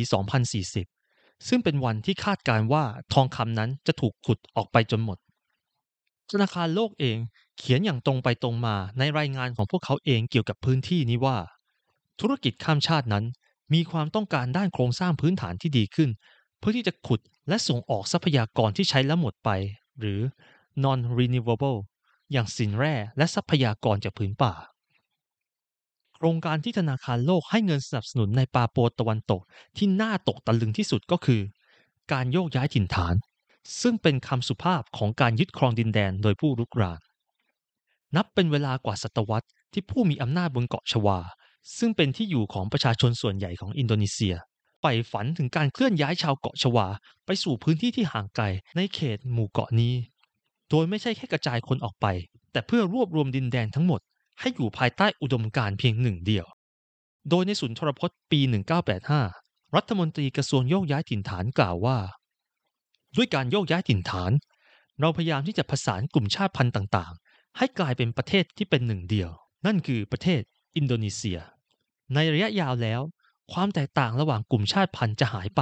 [0.72, 5.18] 2040 ซึ่งเป็นวันที่คาดการว่าทองคำนั้นจะถูกขุดออกไปจนหมด
[6.30, 7.18] ธนาคารโลกเอง
[7.58, 11.38] เขียนอย่างตรงไปตรงมาในรายงานของพวกเขาเองเกี่ยวกับพื้นที่นี้ว่า
[12.20, 13.24] ธุรกิจข้ามชาตินั้น
[13.74, 16.10] มีความต้องการด้านโครงสร้างพื้นฐานที่ดีขึ้น
[16.58, 19.50] เพื่อที่จะขุดและส่งออกทรัพยากรที่ใช้แล้วหมดไป
[19.98, 20.20] หรือ
[20.84, 21.78] non renewable
[22.32, 24.52] อย่างสินแร่และทรัพยากรจากผืนป่า
[26.22, 29.40] ครงการที่ธนาคารโลกให้เงินสนับสนุนในปาโปตะวันตก
[29.76, 31.40] ที่น่าตกตะลึงที่สุดก็คือ
[32.12, 33.14] การโยกย้ายถิ่นฐาน
[33.80, 37.00] ซึ่งเป็นคำสุภาพของการยึดครองดินแดนโดยผู้รุกราน
[38.16, 41.18] นับเป็นเวลากว่าศตวรรษที่ผู้มีอำนาจบนเกาะชวา
[41.78, 44.34] ซึ่งเป็นที่อยู่ของประชาชนส่วนใหญ่ของอินโดนีเซีย
[44.80, 46.86] ใฝ่ฝันถึงการเคลื่อนย้ายชาวเกาะชวา
[47.26, 48.44] ไปสู่พื้นที่ที่ห่างไกล
[48.76, 49.94] ในเขตหมู่เกาะนี้
[50.70, 52.06] โดยไม่ใช่แค่กระจายคนออกไป
[52.52, 54.00] แต่เพื่อรวบรวมดินแดนทั้งหมด
[54.42, 56.46] ให้อยู่ภายใต้อุดมการเพียงหนึ่งเดียว
[57.30, 58.40] โดยในสุนทรพจน์ปี
[59.08, 61.98] 1985 รัฐมนตรีกระทรวงโยกย้ายถิ่นฐานกล่าวว่า
[63.16, 64.32] ด้วยการโยกย้ายถิ่นฐาน
[65.00, 69.30] เราพยายามที่จะผสานกลุ่มชาติพันธุ์ต่างๆ ให้กลายเป็นประเทศที่เป็นหนึ่งเดียว
[69.66, 70.40] นั่นคือประเทศ
[70.76, 71.38] อินโดนีเซีย
[72.14, 73.00] ในระยะยาวแล้ว
[73.52, 75.60] ความแตกต่างระหว่างกลุ่มชาติพันธุ์จะหายไป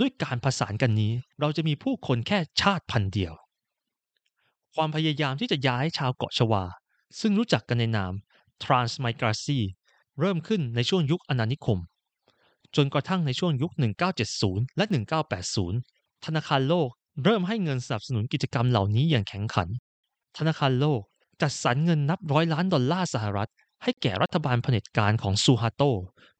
[0.00, 3.34] ด้วยการผสานกันนี้ เราจะมีผู้คนแค่ชาติพันธุ์เดียว
[4.74, 6.64] ความพยายามที่จะย้ายชาวเกาะชวา
[7.18, 8.12] ซึ่งรู้จักกันในนาม
[8.62, 9.58] Transmigrasi
[10.20, 11.78] เริ่มขึ้นในช่วงยุคอาณานิคม
[12.76, 13.72] จนกระทั่งในช่วงยุค
[14.24, 14.84] 1970 และ
[15.54, 16.88] 1980 ธนาคารโลก
[17.24, 19.68] เริ่มให้เงินสนับสนุนกิจกรรมเหล่านี้อย่างแข็งขัน
[20.38, 21.00] ธนาคารโลก
[21.42, 23.50] จัดสรรเงินนับร้อยล้านดอลลาร์สหรัฐ
[23.82, 25.82] ให้แก่รัฐบาลเผด็จการของซูฮาโต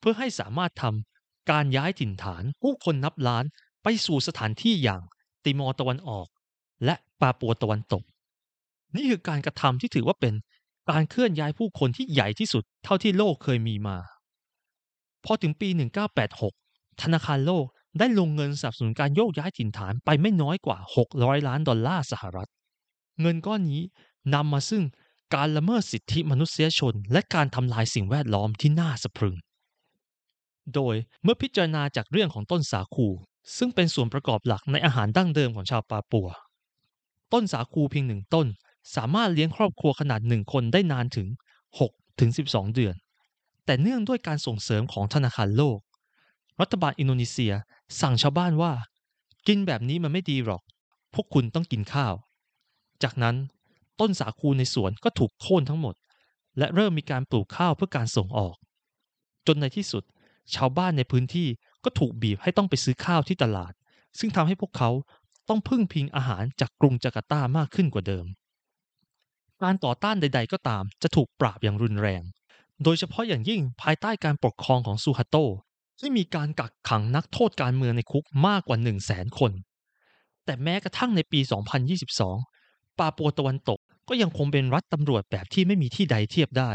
[0.00, 3.44] เพื่อให้สามารถทำการย้ายถิ่นฐานผู้คนนับล้าน
[3.82, 5.02] ไปสู่สถานที่อย่าง
[5.44, 6.26] ติมอร์ตะวันออก
[6.84, 8.02] และปาปัวตะวันตก
[8.94, 10.34] นี่คือการกระทำที่ถือว่าเป็น
[10.88, 13.96] การเคลื่อนย้ายผู้คนที่ใหญ่ที่สุดเท่าที่โลกเคยมีมา
[15.24, 15.68] พอถึงปี
[16.34, 17.64] 1986 ธนาคารโลก
[17.98, 20.78] ได้ลงเงินสนับสนุนการโยกย้ายถิ่นฐานไปไม่น้อยกว่า
[21.12, 22.50] 600 ล้านดอลลาร์สหรัฐ
[23.20, 23.82] เงินก้อนนี้
[24.34, 24.84] นำมาซึ่ง
[25.34, 29.36] การละเมิดสิทธิมนุษยชน และการทำลายสิ่งแวดล้อมที่น่าสะพรึง
[30.74, 33.08] โดยเมื่อพิจารณาจากเรื่องของต้นสาคู
[33.56, 36.28] ซึ่งเป็นส่วนประกอบหลักในอาหารดั้งเดิมของชาวปาปัว
[37.32, 38.46] ต้นสาคูเพียงหนึ่งต้น
[38.96, 41.28] สามารถเลี้ยงครอบครัวขนาดหนึ่งคนได้นานถึง
[41.78, 42.94] 6ถึง12 เดือน
[43.64, 45.78] แต่เนื่องด้วยการส่งเสริมของธนาคารโลก
[46.60, 47.52] รัฐบาลอินโดนีเซีย
[48.00, 48.72] สั่งชาวบ้านว่า
[49.46, 50.62] กินแบบนี้มันไม่ดีหรอก
[51.14, 52.14] พวกคุณต้องกินข้าว
[53.02, 53.36] จากนั้น
[54.00, 55.94] ต้นสาคูในสวนก็ถูกโค่นทั้งหมด
[56.58, 58.56] และเริ่มมีการปลูกข้าวเพื่อการส่งออก
[59.46, 60.04] จนในที่สุด
[60.54, 61.48] ชาวบ้านในพื้นที่
[61.84, 63.72] ก็ถูกบีบให้ต้องไปซื้อข้าวที่ตลาด
[64.18, 64.90] ซึ่งทำให้พวกเขา
[65.48, 68.26] ต้องพึ่งพิงอาหารจากกรุงจาการ์ตามากขึ้นกว่าเดิม
[69.62, 72.22] การต่อต้านใด ๆ ก็ตาม จะถูกปราบอย่างรุนแรง
[72.84, 75.36] โดยเฉพาะอย่างยิ่งภายใต้การปกครองของซูฮัตโต
[75.98, 79.52] ที่มีการกักขังนักโทษการเมืองในคุกมากกว่า 1 0 0 0 0แสนคน
[80.44, 81.40] แต่แม้กระทั่งในปี
[82.20, 86.70] 2022 ปาปัวตะวันตกก็ยังคงเป็นรัฐตำรวจแบบที่ไม่มีที่ใดเทียบได้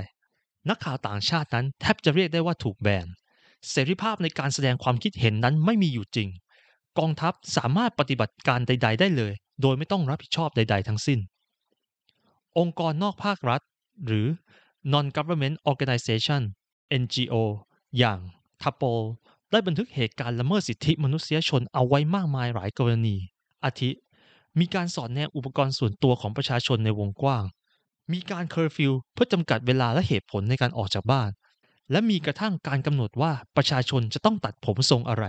[0.70, 3.08] นักข่าวต่างชาตินั้นแทบจะเรียกได้ว่าถูกแบน
[3.70, 6.30] เสรีภาพในการแสดงความคิดเห็นนั้นไม่มีอยู่จริง
[7.00, 11.20] กองทัพสามารถปฏิบัติการใด ๆ ได้เลย โดยไม่ต้องรับผิดชอบใด ๆ ทั้งสิ้น
[12.58, 13.62] องค์กรนอกภาครัฐ
[14.06, 14.28] หรือ
[14.94, 16.42] non-government organization
[17.02, 17.36] NGO
[17.98, 18.20] อย่าง
[18.62, 18.84] ทัปโป
[19.52, 23.16] ได้บันทึกเหตุการณ์ละเมิดสิทธิมนุษยชนเอาไว้มากมายหลายกรณี
[23.66, 23.92] อาทิ
[24.60, 27.44] มีการสอดแนมอุปกรณ์ส่วนตัวของประชาชนในวงกว้าง
[28.12, 31.30] มีการเคอร์ฟิวเพื่อจำกัดเวลาและเหตุผลในการออกจากบ้าน
[31.92, 35.26] และมีกระทั่งการกำหนดว่าประชาชนจะต้องตัดผมทรงอะไร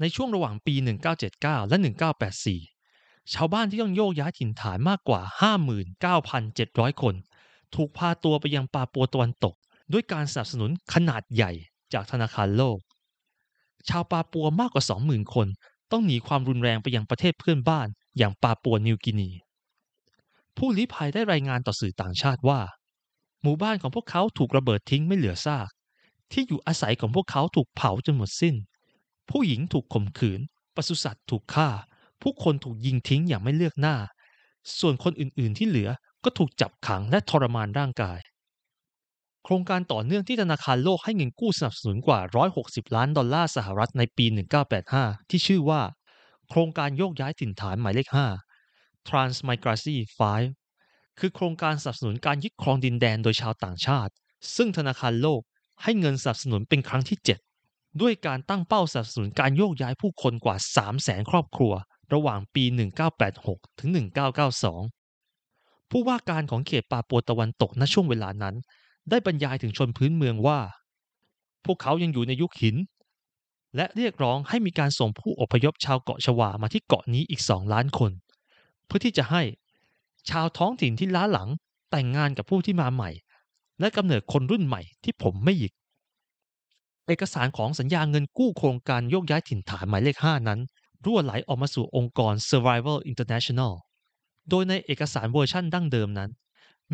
[0.00, 0.74] ในช่วงระหว่างปี
[1.22, 1.76] 1979 และ
[2.38, 2.79] 1984
[3.32, 5.20] ชาวบ้านที่ต้องโยกย้ายถิ่นฐานมากกว่า
[6.10, 7.14] 59,700 คน
[7.74, 9.54] ถูกพาตัวไปยังปาปัวตะวันตก
[9.92, 11.52] ด้วยการสนับสนุนขนาดใหญ่
[11.92, 12.78] จากธนาคารโลก
[13.88, 15.46] ชาวปาปัวมากกว่า 20,000 คน
[15.90, 17.86] ต้องหนีความรุนแรงไปยังประเทศเพื่อนบ้าน
[18.18, 19.30] อย่างปาปัวนิวกินี
[20.56, 22.60] ผู้ลี้ภัยได้รายงานต่อสื่อต่างชาติว่า
[23.42, 25.68] หมู่บ้านของพวกเขาถูกระเบิดทิ้งไม่เหลือซาก
[26.32, 28.54] ที่อยู่อาศัยของพวกเขาถูกเผาจนหมดสิ้น
[29.30, 30.40] ผู้หญิงถูกข่มขืน
[30.74, 31.68] ปศุสัตว์ถูกฆ่า
[32.22, 33.96] ผู้คนถูกยิงทิ้งอย่างไม่เลือกหน้า
[34.80, 35.88] ส่วนคนอื่นๆที่เหลือ
[36.24, 38.18] ก็ถูกจับขังและทรมานร่างกาย
[39.44, 42.20] โครงการต่อเนื่องที่ธนาคารโลกให้เงินกู้สนับสนุนกว่า
[42.58, 44.26] 160 ล้านดอลลาร์สหรัฐในปี
[44.78, 45.80] 1985 ที่ชื่อว่า
[46.48, 48.08] โครงการโยกย้ายถิ่นฐานหมายเลข
[48.58, 49.98] 5 Transmigration
[50.58, 54.12] 5คือโครงการสนับสนุนการยึดครองดินแดนโดยชาวต่างชาติ
[54.56, 55.40] ซึ่งธนาคารโลก
[55.82, 60.56] ให้เงินสนับสนุนเป็นครั้งที่ 7 ด้วยการตั้งเป้าสนับสนุนการโยกย้ายผู้คนกว่า
[60.92, 61.72] 300,000 ครอบครัว
[62.12, 62.64] ระหว่างปี
[63.22, 63.90] 1986 ถึง
[65.10, 68.54] 1992 ผู้ว่าการของเขตปาปัวตะวันตกณช่วงเวลานั้น
[69.10, 70.58] ได้บรรยายถึงชนพื้นเมืองว่า
[71.64, 72.76] พวกเขายังอยู่ในยุคหิน
[73.76, 78.12] และเรียกร้องให้มีการส่งผู้อพยพชาวเกาะชวามาที่เกาะนี้อีกสองล้านคน
[78.86, 79.42] เพื่อที่จะให้
[80.30, 81.48] ชาวท้องถิ่นที่ล้าหลัง
[81.90, 83.10] แต่งงานกับผู้ที่มาใหม่
[83.80, 85.72] และกำเนิดคนรุ่นใหม่ที่ผมไม่หยิก
[87.06, 90.60] เอกสารของสัญญาเงินกู้โครงการโยกย้ายถิ่นฐานหมายเลข 5 นั้น
[91.04, 93.72] รั่วไหลออกมาสู่องค์กร Survival International
[94.50, 96.30] โดยในเอกสารเวอร์ชั่นดั้งเดิมนั้น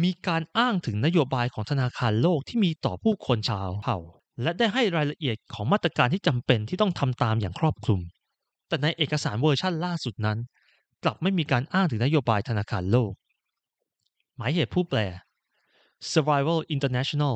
[0.03, 3.99] มีการอ้างถึงนโยบายของธนาคารโลกที่มีต่อผู้คนชาวเผ่า
[4.43, 8.01] และได้ให้รายละเอียดของมาตรการที่จำเป็นที่ต้องทำตามอย่างครอบคลุม
[8.69, 10.39] แต่ในเอกสารเวอร์ชั่นล่าสุดนั้น
[11.05, 13.13] กลับไม่มีการอ้างถึงนโยบายธนาคารโลก
[14.37, 14.99] หมายเหตุผู้แปล
[16.13, 17.35] Survival International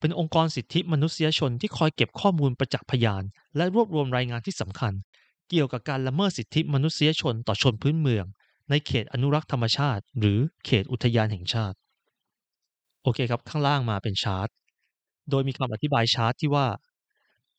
[0.00, 3.22] เป็นองค์กรสิทธิมนุษยชนที่คอยเก็บข้อมูลประจักษ์พยาน
[3.56, 4.92] และรวบรวมรายงานที่สำคัญ
[5.50, 8.26] เกี่ยวกับการละเมิดสิทธิมนุษยชนต่อชนพื้นเมือง
[8.70, 11.76] ในเขตอนุรักษ์ธรรมชาติ หรือเขตอุทยานแห่งชาติ
[13.02, 14.48] โอเคครับ ข้างล่างมาเป็นชาร์ต
[15.30, 16.66] โดยมีคำอธิบายชาร์ตที่ว่า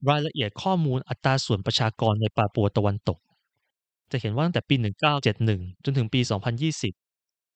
[0.10, 3.20] รายละเอียดข้อมูลอัตราส่วนประชากรในปาปัวตะวันตก
[4.12, 6.94] จะเห็นว่าตั้งแต่ปี 1971 จนถึงปี 2020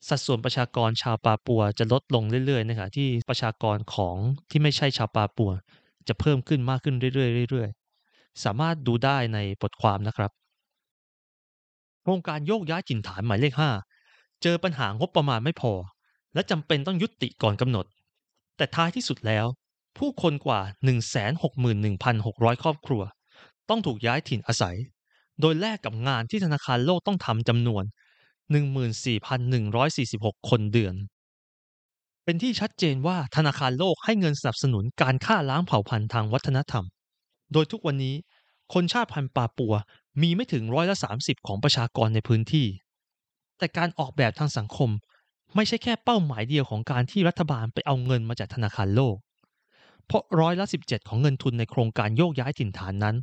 [0.07, 4.15] สัดส่วนประชากรชาวปาปัวจะลดลงเรื่อยๆนะครับที่ประชากรของ
[4.51, 5.51] ที่ไม่ใช่ชาวปาปัว
[6.07, 7.84] จะเพิ่มขึ้นมากขึ้นเรื่อยๆเรื่อยๆ
[8.43, 10.31] สามารถดูได้ในบทความนะครับ
[12.01, 13.53] โครงการโยกย้ายถิ่นฐานหมายเลข
[13.97, 15.73] 5 เจอปัญหางบประมาณไม่พอ
[16.33, 17.85] และจำเป็นต้องยุติก่อนกำหนด
[18.57, 19.45] แต่ท้ายที่สุดแล้ว
[19.97, 20.61] ผู้คนกว่า
[21.81, 23.01] 161,600 ครอบครัว
[23.69, 24.77] ต้องถูกย้ายถิ่นอาศัย
[25.41, 27.83] โดยแลกกับงานที่ธนาคารโลกต้องทำจำนวน
[29.15, 30.95] 14,146 คนเดือน
[32.23, 36.85] เป็นที่ชัดเจนว่าธนาคารโลกให้เงินสนับสนุนการฆ่าล้างเผ่าพันธุ์ทางวัฒนธรรม
[37.53, 38.15] โดยทุกวันนี้
[38.73, 39.73] คนชาติพันธุ์ปาปัว
[40.21, 42.67] มีไม่ถึงร้อยละ30ของประชากรในพื้นที่
[43.57, 44.89] แต่การออกแบบทางสังคม
[45.55, 49.15] ไม่ใช่แค่เป้าหมายเดียวของการที่รัฐบาลไปเอาเงินมาจากธนาคารโลก
[50.05, 53.15] เพราะร้อยละ17ของเงินทุนในโครงการโยกย้ายถิ่นฐานนั้น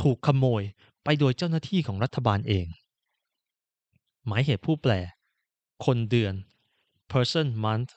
[0.00, 0.62] ถูกขโมย
[1.04, 2.66] ไปโดยเจ้าหน้าที่ของรัฐบาลเอง
[4.26, 4.92] หมายเหตุผู้แปล
[5.84, 6.34] คนเดือน
[7.12, 7.90] person month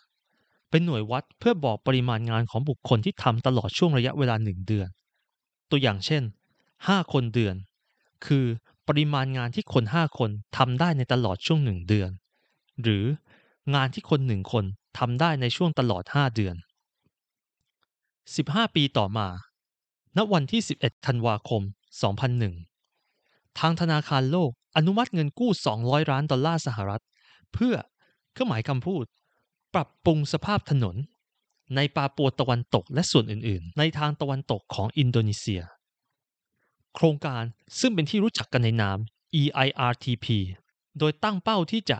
[0.69, 4.87] เป็นหน่วยวัดเพื่อบอกปริมาณงานของบุคคลที่ทำตลอดช่วงระยะเวลาหนึ่งเดือน
[5.71, 6.23] ตัวอย่างเช่น
[6.67, 7.55] 5 คนเดือน
[8.25, 8.45] คือ
[8.87, 12.09] ปริมาณงานที่คน 5 คนทำได้ในตลอดช่วงหนึ่งเดือน
[12.81, 13.03] หรือ
[13.75, 14.65] งานที่คนหนึ่งคน
[14.97, 16.55] ทำได้ในช่วงตลอด 5 เดือน
[17.85, 19.27] 15 ปีต่อมา
[20.17, 21.61] ณ วันที่ 11 ธันวาคม
[22.79, 25.51] 2001 ทางธนาคารโลกอนุมัติเงินกู้
[25.81, 27.03] 200 ล้านดอลลาร์สหรัฐ
[27.53, 27.75] เพื่อ
[28.31, 29.05] เครื่องหมายคำพูด
[29.73, 30.95] ปรับปรุงสภาพถนน
[31.75, 35.61] ในปาปัวตะวันตกและส่วนอื่นๆ ในทางตะวันตกของอินโดนีเซีย
[36.95, 37.43] โครงการ
[37.79, 38.97] ซึ่งเป็นที่รู้จักกันในนาม
[39.41, 40.25] EIRTP
[40.99, 41.97] โดยตั้งเป้าที่จะ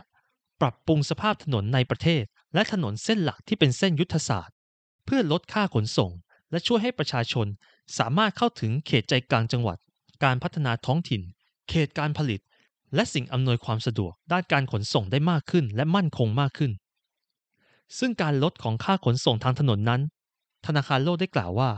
[0.60, 4.56] ปรับปรุงสภาพถนนในประเทศ และถนนเส้นหลักที่เป็นเส้นยุทธศาสตร์
[5.04, 6.10] เพื่อลดค่าขนส่ง
[6.50, 7.46] และช่วยให้ประชาชน
[7.98, 9.78] สามารถเข้าถึงเขตใจกลางจังหวัด
[10.24, 11.22] การพัฒนาท้องถิ่น
[11.68, 12.40] เขตการผลิต
[12.94, 16.72] และสิ่งอำนวยความสะดวกด้านการขนส่งได้มากขึ้นและมั่นคงมากขึ้น
[17.98, 20.00] ซึ่งการลดของค่าขนส่งทางถนนนั้น
[20.66, 21.70] ธนาคารโลกได้กล่าวว่า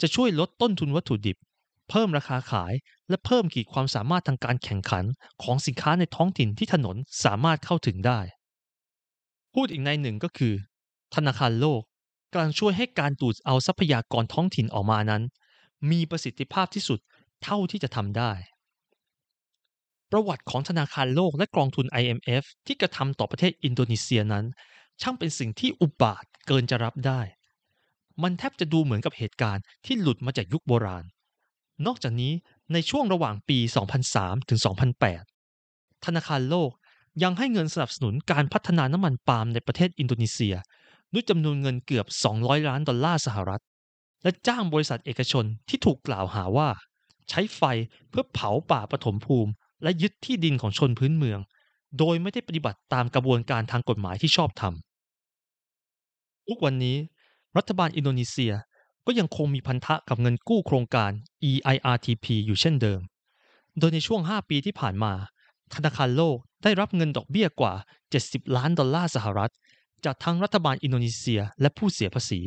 [0.00, 1.36] จะช่วยลดต้นทุนวัตถุดิบ
[1.90, 2.72] เพิ่มราคาขาย
[3.08, 5.04] และเพิ่มขีดความสามารถทางการแข่งขัน
[5.42, 8.20] ของสินค้าในท้องถิ่นที่ถนนสามารถเข้าถึงได้
[9.54, 10.54] พูดอีกในหนึ่งก็คือ
[11.14, 11.80] ธนาคารโลก
[12.32, 15.22] กำลังช่วยให้การดูดเอาทรัพยากรท้องถิ่นออกมานั้น
[15.90, 16.98] มีประสิทธิภาพที่สุด
[17.42, 18.32] เท่าที่จะทำได้
[20.10, 24.44] ประวัติของธนาคารโลกและกองทุน IMF ที่กระทำต่อประเทศอินโดนีเซียนั้น
[25.02, 27.20] ช่างเป็นสิ่งที่อุบาทเกินจะรับได้
[28.22, 31.04] มันแทบจะดูเหมือนกับเหตุการณ์ที่หลุดมาจากยุคโบราณ
[31.86, 32.32] นอกจากนี้
[32.72, 33.58] ในช่วงระหว่างปี
[34.04, 34.58] 2003 ถึง
[35.32, 36.70] 2008 ธนาคารโลก
[37.22, 40.54] ยังให้เงินสนับสนุนการพัฒนาน้ำมันปาล์มในประเทศอินโดนีเซีย
[41.12, 43.62] ด้วยจำนวนเงินเกือบ 200 ล้านดอลลาร์สหรัฐ
[44.22, 46.68] และจ้างบริษัทเอกชนที่ถูกกล่าวหาว่า
[47.28, 47.62] ใช้ไฟ
[48.08, 51.38] เพื่อเผาป่าปฐมภูมิ และยึดที่ดินของชนพื้นเมือง
[51.98, 54.74] โดยไม่ได้ปฏิบัติตามกระบวนการทางกฎหมายที่ชอบธรรม
[56.48, 56.96] ทุกวันนี้
[57.56, 58.52] รัฐบาลอินโดนีเซีย
[59.06, 61.10] ก็ยังคงมีพันธะกับเงินกู้โครงการ
[61.50, 63.00] EIRTP อยู่เช่นเดิม
[63.78, 65.12] โดยในช่วง 5 ปีที่ผ่านมา
[65.74, 67.74] ธนาคารโลกได้รับเงินดอกเบี้ยกว่า
[68.14, 69.52] 70 ล้านดอลลาร์สหรัฐ
[70.04, 72.40] จากทั้งรัฐบาลอินโดนีเซียและผู้เสียภาษี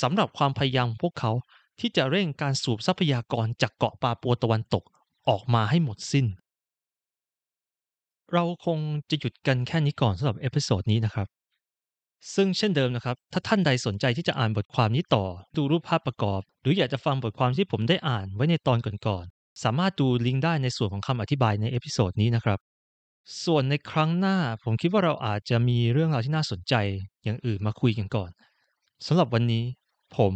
[0.00, 1.32] สำหรับความพยายามพวกเขา
[1.80, 4.84] ที่จะเร่งการสูบทรัพยากรจากเกาะปาปัวตะวันตก
[5.28, 6.26] ออกมาให้หมดสิ้น
[8.32, 8.78] เราคง
[9.10, 11.26] จะหยุดกันแค่นี้ก่อนสำหรับ episode นี้นะครับ
[12.34, 15.24] ซึ่งเช่นเดิมนะครับ ถ้าท่านใดสนใจที่จะอ่านบทความนี้ต่อ
[15.56, 22.58] ดูรูปภาพประกอบ หรืออยากจะฟังบทความที่ผมได้อ่านไว้ในตอนก่อนๆ สามารถดูลิงก์ได้ในส่วนของคำอธิบายใน episode นี้นะครับ
[23.44, 26.74] ส่วนในครั้งหน้าผมคิดว่าเราอาจจะมีเรื่องราวที่น่าสนใจ
[27.24, 28.30] อย่างอื่นมาคุยกันก่อน
[29.06, 29.64] สำหรับวันนี้
[30.16, 30.32] ผม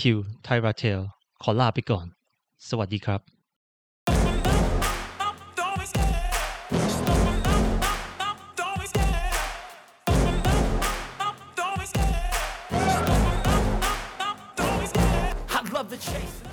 [0.00, 1.00] ทิว ไทราเทล
[1.42, 2.06] ขอลาไปก่อน
[2.68, 3.37] สวัสดีครับ
[16.00, 16.47] chasing.